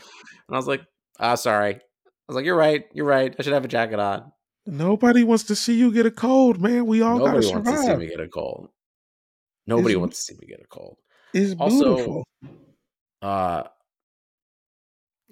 [0.51, 0.83] I was like,
[1.19, 1.81] "Ah, sorry." I
[2.29, 2.85] was like, "You're right.
[2.93, 3.35] You're right.
[3.39, 4.33] I should have a jacket on."
[4.67, 6.87] Nobody wants to see you get a cold, man.
[6.87, 8.71] We all gotta Nobody wants to see me get a cold.
[9.67, 10.97] Nobody It's- wants to see me get a cold.
[11.35, 12.25] It's Also- beautiful.
[13.21, 13.65] Uh,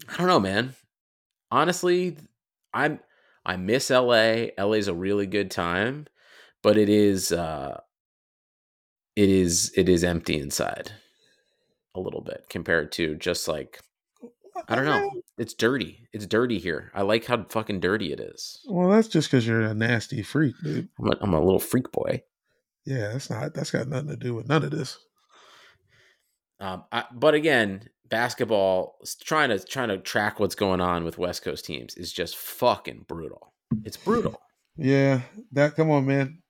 [0.09, 0.75] I don't know, man.
[1.51, 2.17] Honestly,
[2.75, 2.99] I'm
[3.45, 4.47] I miss LA.
[4.59, 6.07] LA's a really good time,
[6.63, 7.81] but it is uh
[9.17, 10.93] it is it is empty inside
[11.95, 13.81] a little bit compared to just like
[14.69, 15.11] I don't know.
[15.39, 16.09] It's dirty.
[16.13, 16.93] It's dirty here.
[16.95, 18.61] I like how fucking dirty it is.
[18.69, 20.89] Well, that's just because you're a nasty freak, dude.
[20.99, 22.23] I'm a, I'm a little freak boy.
[22.85, 23.55] Yeah, that's not.
[23.55, 24.99] That's got nothing to do with none of this.
[26.61, 31.43] Um, I, but again, basketball trying to trying to track what's going on with West
[31.43, 33.55] Coast teams is just fucking brutal.
[33.85, 34.39] It's brutal.
[34.77, 35.23] Yeah,
[35.53, 35.75] that.
[35.77, 36.43] Come on, man.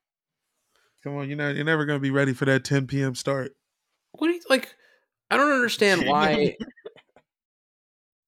[1.05, 3.15] Come on, you know you're never gonna be ready for that 10 p.m.
[3.15, 3.53] start.
[4.11, 4.75] What do you like?
[5.31, 6.57] I don't understand why.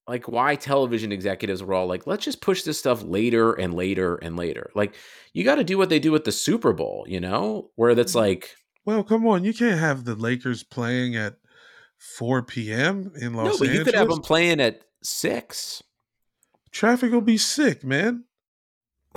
[0.06, 4.14] like why television executives were all like, let's just push this stuff later and later
[4.16, 4.70] and later.
[4.76, 4.94] Like
[5.32, 8.12] you got to do what they do with the Super Bowl, you know, where that's
[8.12, 8.20] mm.
[8.20, 11.34] like, Well, come on, you can't have the Lakers playing at
[12.16, 13.12] 4 p.m.
[13.20, 13.52] in Los Angeles.
[13.52, 13.70] no, but Angeles.
[13.78, 15.82] you could have them playing at six.
[16.70, 18.24] Traffic will be sick, man.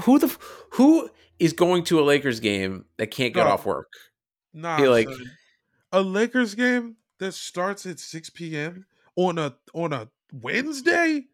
[0.02, 0.36] Who the
[0.74, 3.52] who is going to a Lakers game that can't get No.
[3.52, 3.92] off work?
[4.54, 5.32] Nah, Be like- son.
[5.92, 8.86] a Lakers game that starts at 6 p.m.
[9.16, 11.26] on a on a Wednesday.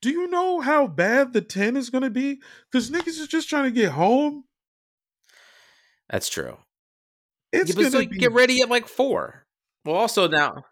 [0.00, 2.40] Do you know how bad the 10 is gonna be?
[2.70, 4.44] Because niggas is just trying to get home.
[6.10, 6.58] That's true.
[7.52, 9.46] It's Yeah, gonna be get ready at like four.
[9.84, 10.64] Well, also now,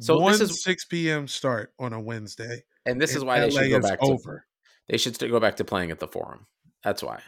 [0.00, 1.26] so one this is- 6 p.m.
[1.28, 2.62] start on a Wednesday.
[2.86, 4.46] and this is why they LA should go back to over.
[4.88, 6.46] they should go back to playing at the Forum.
[6.84, 7.20] That's why.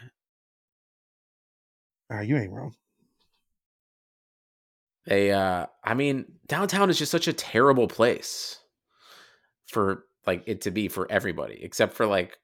[2.09, 2.73] Ah, you ain't wrong.
[5.05, 8.59] They uh I mean, downtown is just such a terrible place
[9.67, 12.37] for like it to be for everybody, except for like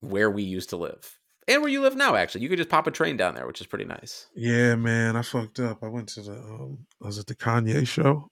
[0.00, 1.18] where we used to live.
[1.46, 2.40] And where you live now, actually.
[2.42, 4.26] You could just pop a train down there, which is pretty nice.
[4.34, 5.82] Yeah, man, I fucked up.
[5.82, 8.30] I went to the um was it the Kanye show?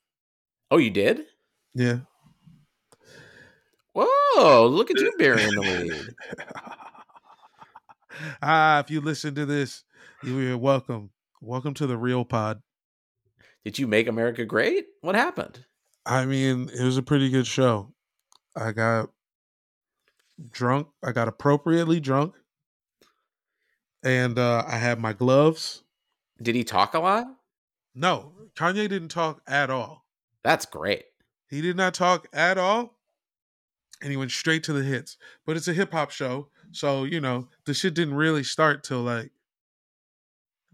[0.73, 1.27] Oh, you did?
[1.75, 1.99] Yeah.
[3.93, 6.15] Whoa, look at you burying the lead.
[8.43, 9.85] ah, if you listen to this,
[10.23, 11.11] you are welcome.
[11.43, 12.63] Welcome to the real pod.
[13.67, 14.87] Did you make America great?
[15.03, 15.63] What happened?
[16.07, 17.93] I mean, it was a pretty good show.
[18.57, 19.11] I got
[20.53, 20.87] drunk.
[21.05, 22.33] I got appropriately drunk.
[24.03, 25.83] And uh I had my gloves.
[26.41, 27.27] Did he talk a lot?
[27.95, 30.02] No, Kanye didn't talk at all.
[30.45, 31.05] That's great.
[31.49, 32.99] He did not talk at all.
[34.01, 35.17] And he went straight to the hits.
[35.47, 36.49] But it's a hip hop show.
[36.73, 39.31] So, you know, the shit didn't really start till like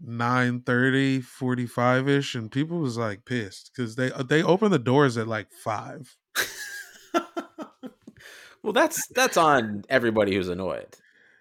[0.01, 2.35] 9 30, 45 ish.
[2.35, 6.17] And people was like pissed because they uh, they opened the doors at like five.
[8.63, 10.95] well, that's that's on everybody who's annoyed.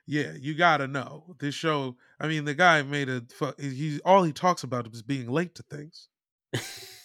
[0.06, 1.96] Yeah, you gotta know this show.
[2.18, 3.22] I mean, the guy made a.
[3.58, 6.08] He all he talks about is being late to things.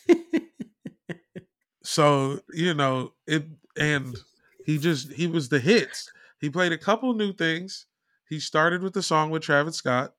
[1.93, 3.45] So you know it,
[3.77, 4.17] and
[4.65, 6.11] he just he was the hits.
[6.41, 7.85] He played a couple new things.
[8.27, 10.15] He started with the song with Travis Scott.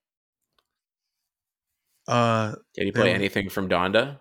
[2.06, 4.20] Uh, Did he play anything from Donda?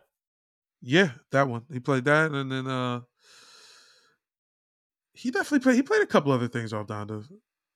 [0.81, 1.61] yeah, that one.
[1.71, 3.01] He played that, and then uh,
[5.13, 5.75] he definitely played.
[5.75, 7.23] He played a couple other things off Donda.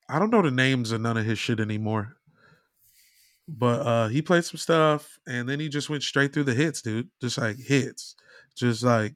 [0.10, 2.16] I don't know the names of none of his shit anymore.
[3.48, 6.82] But uh he played some stuff, and then he just went straight through the hits,
[6.82, 7.10] dude.
[7.22, 8.16] Just like hits,
[8.56, 9.14] just like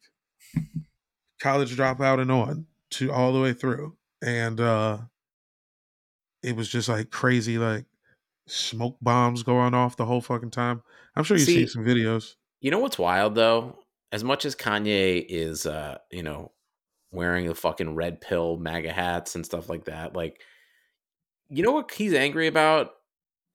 [1.39, 4.97] college dropout and on to all the way through, and uh
[6.43, 7.85] it was just like crazy, like
[8.47, 10.81] smoke bombs going off the whole fucking time.
[11.15, 12.35] I'm sure you've See, seen some videos.
[12.59, 13.79] You know what's wild though?
[14.11, 16.51] As much as Kanye is uh, you know,
[17.11, 20.41] wearing the fucking red pill MAGA hats and stuff like that, like
[21.49, 22.91] you know what he's angry about?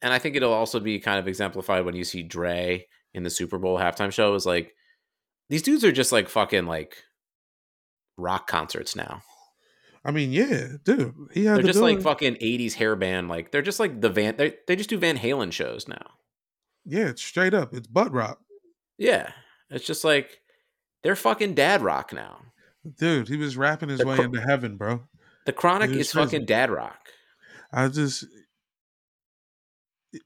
[0.03, 3.30] And I think it'll also be kind of exemplified when you see Dre in the
[3.30, 4.74] Super Bowl halftime show is like
[5.49, 6.97] these dudes are just like fucking like
[8.16, 9.22] rock concerts now.
[10.05, 13.51] I mean, yeah, dude, he had They're just like ability- fucking 80s hair band like
[13.51, 16.12] they're just like the Van they they just do Van Halen shows now.
[16.84, 17.74] yeah, it's straight up.
[17.74, 18.38] It's butt rock,
[18.99, 19.30] Yeah.
[19.68, 20.40] It's just like
[21.03, 22.38] they're fucking dad rock now.
[22.99, 23.26] dude.
[23.28, 25.03] He was rapping his The way cro- into heaven, bro.
[25.44, 26.24] The Chronic It is is crazy.
[26.26, 26.99] fucking dad rock.
[27.72, 28.24] I just,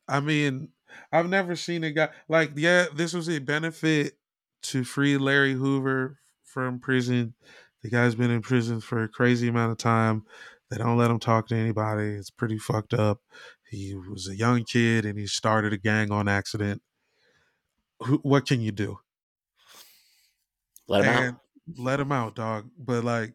[0.08, 0.68] I mean,
[1.10, 4.14] I've never seen a guy like, yeah, this was a benefit
[4.62, 7.34] to free Larry Hoover from prison.
[7.82, 10.24] The guy's been in prison for a crazy amount of time.
[10.70, 12.10] They don't let him talk to anybody.
[12.10, 13.20] It's pretty fucked up.
[13.68, 16.82] He was a young kid and he started a gang on accident.
[18.22, 18.98] What can you do?
[20.88, 21.40] Let him and out.
[21.78, 22.70] let him out, dog.
[22.78, 23.34] But like,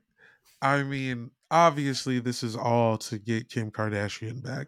[0.61, 4.67] I mean, obviously, this is all to get Kim Kardashian back.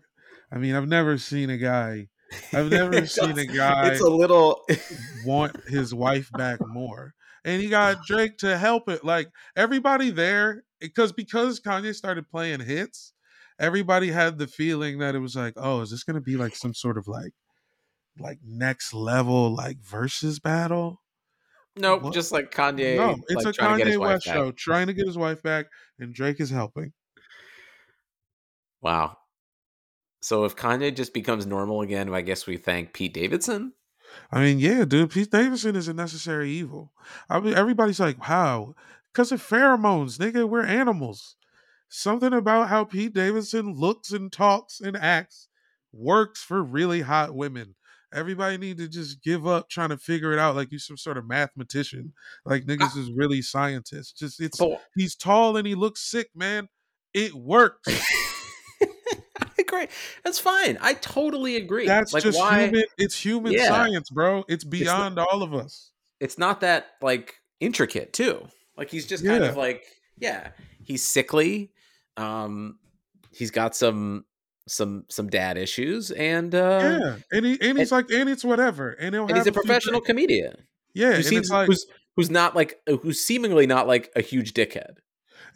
[0.52, 2.08] I mean, I've never seen a guy.
[2.54, 4.66] I've never seen a guy It's a little.
[5.26, 7.14] want his wife back more.
[7.46, 9.06] And he got Drake to help it.
[9.06, 13.14] Like everybody there, because because Kanye started playing hits,
[13.60, 16.74] everybody had the feeling that it was like, oh, is this gonna be like some
[16.74, 17.32] sort of like
[18.20, 21.02] like next level like versus battle?
[21.80, 22.14] nope, What?
[22.14, 22.98] just like Kanye.
[22.98, 24.36] no, it's like, a trying to get his Kanye West back.
[24.36, 25.68] show trying to get his wife back,
[26.00, 26.92] and Drake is helping.
[28.82, 29.18] Wow.
[30.22, 33.74] So if Kanye just becomes normal again, I guess we thank Pete Davidson.
[34.32, 36.92] I mean, yeah, dude, Pete Davidson is a necessary evil.
[37.30, 38.76] I mean, everybody's like, how?
[39.14, 40.48] Because of pheromones, nigga.
[40.48, 41.36] We're animals.
[41.90, 45.48] Something about how Pete Davidson looks and talks and acts
[45.94, 47.76] works for really hot women.
[48.14, 51.18] Everybody need to just give up trying to figure it out like you some sort
[51.18, 52.14] of mathematician.
[52.46, 54.14] Like uh niggas is really scientists.
[54.14, 56.70] Just it's But he's tall and he looks sick, man.
[57.14, 57.88] It works.
[59.84, 59.96] Agree.
[60.24, 60.78] That's fine.
[60.82, 61.86] I totally agree.
[61.88, 62.84] That's like just why human.
[62.98, 63.68] It's human Yeah.
[63.68, 64.44] science, bro.
[64.48, 65.92] It's not- beyond all of us.
[66.20, 68.48] it's not that like intricate too.
[68.76, 69.50] Like he's just kind Yeah.
[69.50, 69.84] of like
[70.18, 70.50] yeah,
[70.84, 71.72] he's sickly.
[72.18, 72.80] Um
[73.32, 74.26] he's got some
[74.68, 78.90] some some dad issues and uh yeah, and he and he's like, and it's whatever,
[78.92, 80.54] and and he's a few professional comedian.
[80.94, 84.22] Yeah, Who and seems it's like, who's who's not like who's seemingly not like a
[84.22, 84.96] huge dickhead.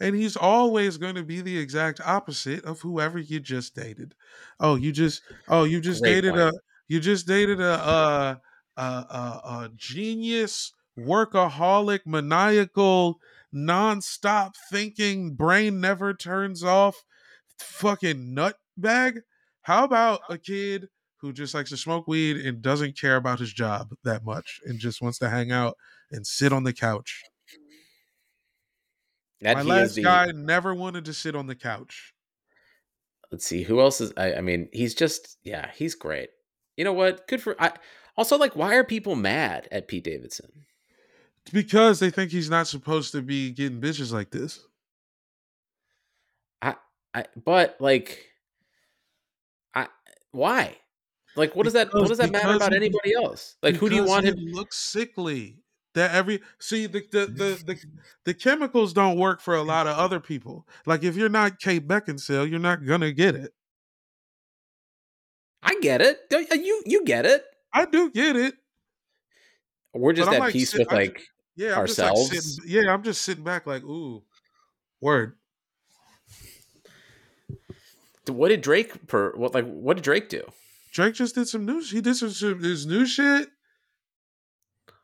[0.00, 4.14] And he's always going to be the exact opposite of whoever you just dated.
[4.60, 6.54] Oh, you just, oh, you just Great dated point.
[6.54, 8.34] a, you just dated a, uh,
[8.76, 13.18] a, a, a genius, workaholic, maniacal,
[13.54, 17.04] nonstop thinking, brain never turns off,
[17.58, 19.20] fucking nut bag.
[19.62, 20.88] How about a kid
[21.18, 24.78] who just likes to smoke weed and doesn't care about his job that much and
[24.78, 25.76] just wants to hang out
[26.10, 27.22] and sit on the couch?
[29.42, 32.14] That My last the guy never wanted to sit on the couch.
[33.32, 36.30] let's see who else is I, I mean he's just yeah he's great
[36.76, 37.72] you know what good for i
[38.16, 40.50] also like why are people mad at pete davidson
[41.52, 44.60] because they think he's not supposed to be getting bitches like this.
[46.60, 46.76] i
[47.14, 48.28] i but like
[49.74, 49.88] i
[50.30, 50.76] why
[51.34, 54.04] like what does that what does that matter about anybody else like who do you
[54.04, 55.61] want him looks sickly.
[55.94, 57.78] That every see the the, the the
[58.24, 60.66] the chemicals don't work for a lot of other people.
[60.86, 63.52] Like if you're not Kate Beckinsale, you're not gonna get it.
[65.62, 68.54] i get it uh, you you get it I do get it.
[69.94, 71.22] we're just But at like peace sit- with I'm like
[71.56, 72.56] Yeah, I'm just like Ourselves?
[72.56, 74.22] sitting, yeah, I'm just sitting back like, ooh,
[75.00, 75.36] word.
[78.26, 80.42] what did drake per what like what did drake do
[80.92, 81.90] Drake just did some news.
[81.90, 83.48] He did some, some his new shit,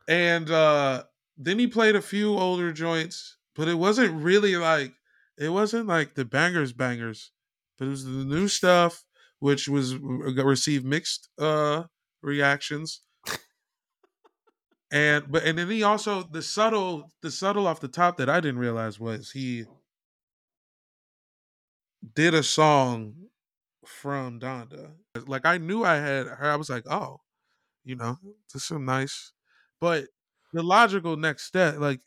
[0.09, 1.05] and uh
[1.37, 4.95] then he played a few older joints, but it wasn't really like
[5.39, 7.33] it wasn't like the bangers bangers,
[7.79, 9.05] but it was the new stuff,
[9.41, 11.85] which was received mixed uh
[12.23, 13.03] reactions.
[14.91, 18.41] And but and then he also the subtle the subtle off the top that I
[18.41, 19.67] didn't realize was he
[22.15, 23.29] did a song
[23.87, 24.97] from Donda.
[25.27, 26.51] Like I knew I had her.
[26.51, 27.21] I was like, oh,
[27.85, 28.19] you know,
[28.53, 29.33] this is some nice.
[29.81, 30.07] But
[30.53, 32.01] the logical next step, like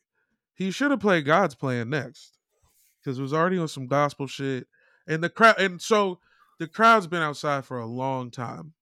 [0.55, 2.37] he should have played God's Plan next
[2.99, 4.67] because it was already on some gospel shit,
[5.07, 6.19] and the crowd, and so
[6.59, 8.73] the crowd's been outside for a long time.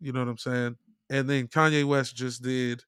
[0.00, 0.76] You know what I'm saying?
[1.10, 2.82] And then Kanye West just did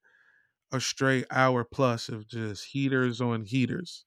[0.72, 4.04] a straight hour plus of just heaters on heaters.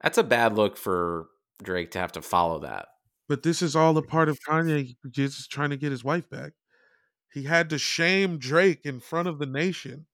[0.00, 1.26] that's a bad look for
[1.62, 2.86] drake to have to follow that
[3.28, 6.52] But this is all a part of Kanye just trying to get his wife back.
[7.36, 10.06] He had to shame Drake in front of the nation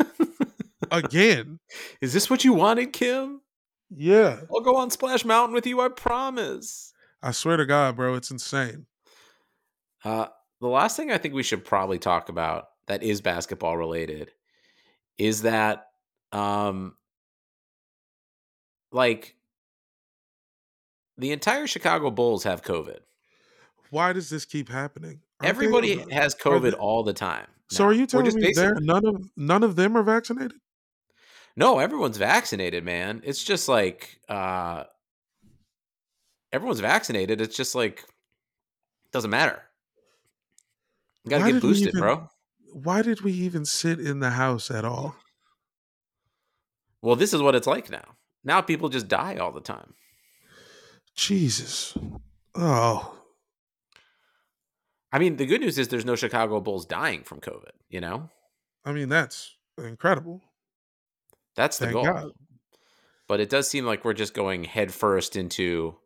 [0.90, 1.58] again.
[2.02, 3.40] is this what you wanted kim
[3.90, 4.40] Yeah.
[4.52, 6.92] i'll go on splash mountain with you i promise
[7.22, 8.84] I swear to God, bro, it's insane.
[10.04, 10.26] Uh,
[10.60, 14.32] the last thing I think we should probably talk about that is basketball related
[15.18, 15.86] is that,
[16.32, 16.96] um,
[18.90, 19.36] like,
[21.16, 22.98] the entire Chicago Bulls have COVID.
[23.90, 25.20] Why does this keep happening?
[25.42, 27.46] Aren't they- Everybody has COVID they- all the time.
[27.70, 30.58] So are you telling me none of none of them are vaccinated?
[31.56, 33.22] No, everyone's vaccinated, man.
[33.24, 34.84] It's just like uh
[36.52, 37.40] everyone's vaccinated.
[37.40, 38.04] It's just like
[39.10, 39.62] doesn't matter.
[41.24, 42.28] You gotta Why get boosted, even- bro.
[42.74, 45.14] Why did we even sit in the house at all?
[47.02, 48.16] Well, this is what it's like now.
[48.44, 49.94] Now people just die all the time.
[51.14, 51.96] Jesus.
[52.54, 53.14] Oh,
[55.12, 58.30] I mean, the good news is there's no Chicago Bulls dying from COVID, you know?
[58.84, 60.40] I mean that's incredible.
[61.54, 62.04] That's the Thank goal.
[62.04, 62.32] God.
[63.28, 65.96] But it does seem like we're just going headfirst into.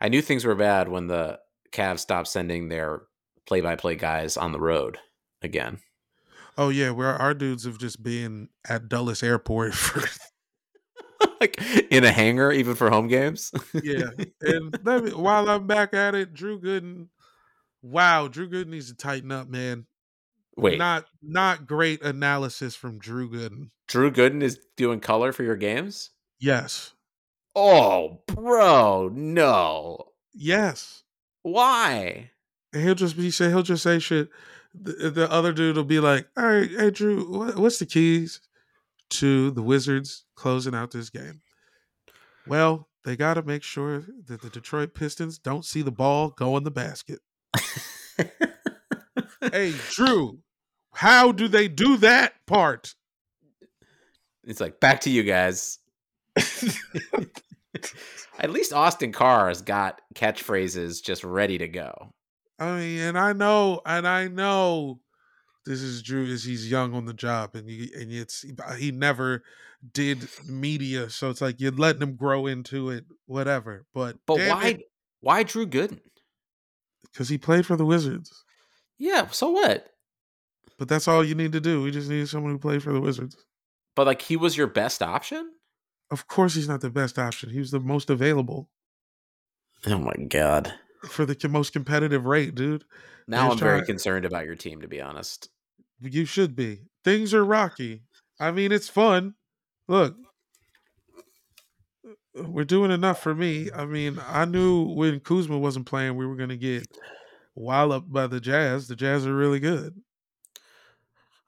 [0.00, 1.38] I knew things were bad when the
[1.72, 3.02] Cavs stopped sending their
[3.46, 4.98] play-by-play guys on the road
[5.42, 5.80] again.
[6.56, 10.02] Oh yeah, where our dudes have just been at Dulles Airport for
[11.40, 11.60] like
[11.90, 13.52] in a hangar, even for home games.
[13.82, 14.10] yeah.
[14.40, 17.08] And me, while I'm back at it, Drew Gooden.
[17.82, 19.86] Wow, Drew Gooden needs to tighten up, man.
[20.56, 23.70] Wait, Not not great analysis from Drew Gooden.
[23.88, 26.10] Drew Gooden is doing color for your games?
[26.38, 26.92] Yes.
[27.54, 30.04] Oh, bro, no.
[30.34, 31.02] Yes.
[31.42, 32.30] Why?
[32.72, 34.28] And he'll just be say he'll just say shit.
[34.74, 38.40] The, the other dude will be like, "All right, hey Drew, what, what's the keys
[39.10, 41.40] to the Wizards closing out this game?"
[42.46, 46.56] Well, they got to make sure that the Detroit Pistons don't see the ball go
[46.56, 47.20] in the basket.
[49.52, 50.38] hey, Drew,
[50.94, 52.94] how do they do that part?
[54.44, 55.78] It's like back to you guys.
[58.38, 62.14] At least Austin Carr has got catchphrases just ready to go.
[62.58, 65.00] I mean, and I know, and I know
[65.66, 68.44] this is Drew is he's young on the job, and he, and it's
[68.78, 69.42] he never
[69.92, 73.86] did media, so it's like you're letting him grow into it, whatever.
[73.94, 74.78] But But why
[75.20, 76.00] why Drew Gooden?
[77.12, 78.44] Because he played for the Wizards.
[78.98, 79.86] Yeah, so what?
[80.78, 81.82] But that's all you need to do.
[81.82, 83.36] We just need someone who played for the Wizards.
[83.96, 85.50] But like he was your best option?
[86.10, 87.50] Of course, he's not the best option.
[87.50, 88.68] He was the most available
[89.86, 90.72] Oh my god.
[91.08, 92.84] for the most competitive rate, dude.
[93.26, 95.48] Now I'm very concerned about your team to be honest.
[96.00, 96.80] You should be.
[97.04, 98.02] Things are rocky.
[98.38, 99.34] I mean, it's fun.
[99.88, 100.16] Look,
[102.38, 103.70] Uh, we're doing enough for me.
[103.72, 106.86] I mean, I knew when Kuzma wasn't playing, we were going to get
[107.54, 108.88] walloped by the Jazz.
[108.88, 110.00] The Jazz are really good.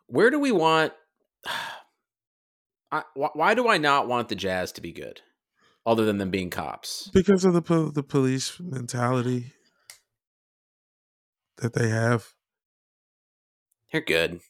[0.06, 0.92] Where do we want
[2.92, 5.22] I, why do I not want the Jazz to be good?
[5.84, 7.10] Other than them being cops.
[7.12, 9.52] because of the po- the police mentality
[11.56, 12.34] that they have.
[13.90, 14.40] They're good.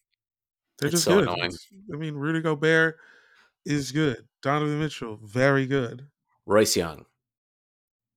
[0.79, 1.29] They're It's just so good.
[1.29, 1.53] annoying.
[1.93, 2.99] I mean, Rudy Gobert
[3.65, 4.29] is good.
[4.43, 6.09] Donovan Mitchell, very good.
[6.47, 7.07] Royce Young.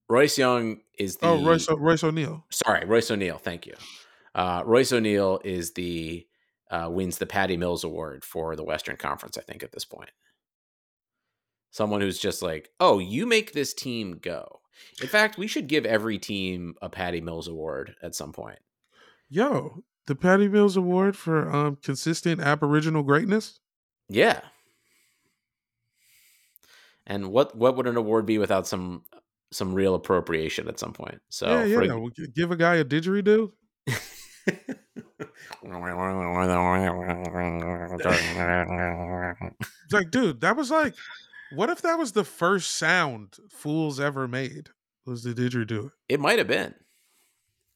[0.10, 2.46] Royce Young is the Oh, Royce Royce O'Neale.
[2.52, 3.38] sorry, Royce O'Neale.
[3.38, 3.74] Thank you.
[4.34, 6.26] Uh, Royce O'Neale is the
[6.72, 9.38] uh, wins the Patty Mills Award for the Western Conference.
[9.38, 10.10] I think at this point,
[11.72, 14.62] someone who's just like, oh, you make this team go.
[15.02, 18.60] In fact, we should give every team a Patty Mills Award at some point.
[19.30, 23.60] Yo, the Patty Mills Award for um consistent Aboriginal greatness.
[24.10, 24.42] Yeah.
[27.08, 29.04] And what what would an award be without some
[29.52, 31.20] some real appropriation at some point?
[31.30, 32.26] So yeah, yeah.
[32.34, 33.52] give a guy a didgeridoo.
[33.88, 34.16] It's
[39.92, 40.96] like, dude, that was like,
[41.54, 44.70] what if that was the first sound fools ever made?
[45.06, 45.92] Was the didgeridoo?
[46.10, 46.74] it might have been.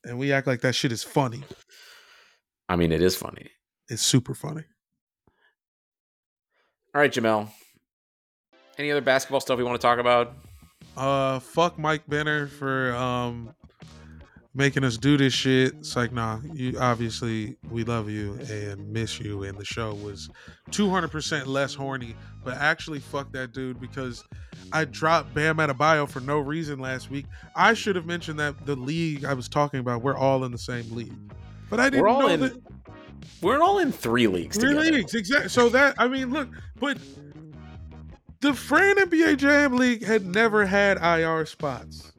[0.04, 1.44] And we act like that shit is funny.
[2.68, 3.50] I mean, it is funny.
[3.90, 4.64] It's super funny.
[6.96, 7.50] All right, Jamel.
[8.80, 10.34] Any other basketball stuff we want to talk about?
[10.96, 13.54] Uh, fuck Mike Benner for um
[14.56, 15.74] making us do this shit.
[15.76, 20.30] It's like, nah, you obviously we love you and miss you, and the show was
[20.72, 22.16] two hundred percent less horny.
[22.44, 24.24] But actually, fuck that dude because
[24.72, 27.26] I dropped Bam out of bio for no reason last week.
[27.58, 30.58] I should have mentioned that the league I was talking about, we're all in the
[30.58, 31.14] same league,
[31.70, 32.54] but I didn't We're all know in that.
[33.42, 34.92] We're all in three leagues Three together.
[34.92, 35.50] leagues, exactly.
[35.50, 36.48] So that I mean, look,
[36.80, 36.98] but
[38.42, 42.14] the Fran NBA Jam League had never had IR spots.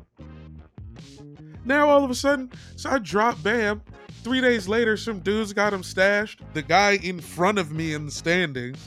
[1.65, 3.83] Now all of a sudden, so I drop Bam.
[4.23, 6.43] Three days later, some dudes got him stashed.
[6.53, 8.79] The guy in front of me in the standings.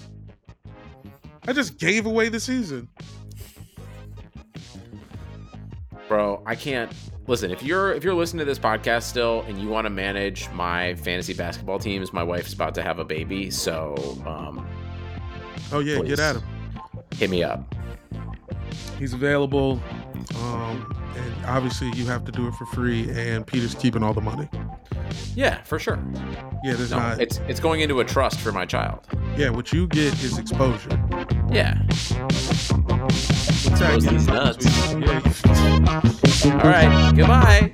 [1.48, 2.88] I just gave away the season.
[6.08, 6.92] Bro, I can't
[7.28, 7.50] listen.
[7.50, 10.96] If you're if you're listening to this podcast still and you want to manage my
[10.96, 14.68] fantasy basketball teams, my wife's about to have a baby, so um,
[15.72, 16.10] Oh yeah, Please.
[16.10, 16.44] get at him.
[17.18, 17.74] Hit me up.
[19.00, 19.82] He's available.
[20.40, 23.10] Um, and obviously you have to do it for free.
[23.12, 24.50] And Peter's keeping all the money.
[25.36, 26.00] Yeah, for sure.
[26.64, 27.20] Yeah, there's No, not.
[27.22, 29.06] it's it's going into a trust for my child.
[29.38, 31.00] Yeah, what you get is exposure.
[31.52, 31.82] Yeah.
[33.10, 34.66] Expose these nuts.
[34.94, 35.22] Yeah.
[36.46, 37.14] All right.
[37.16, 37.74] Goodbye.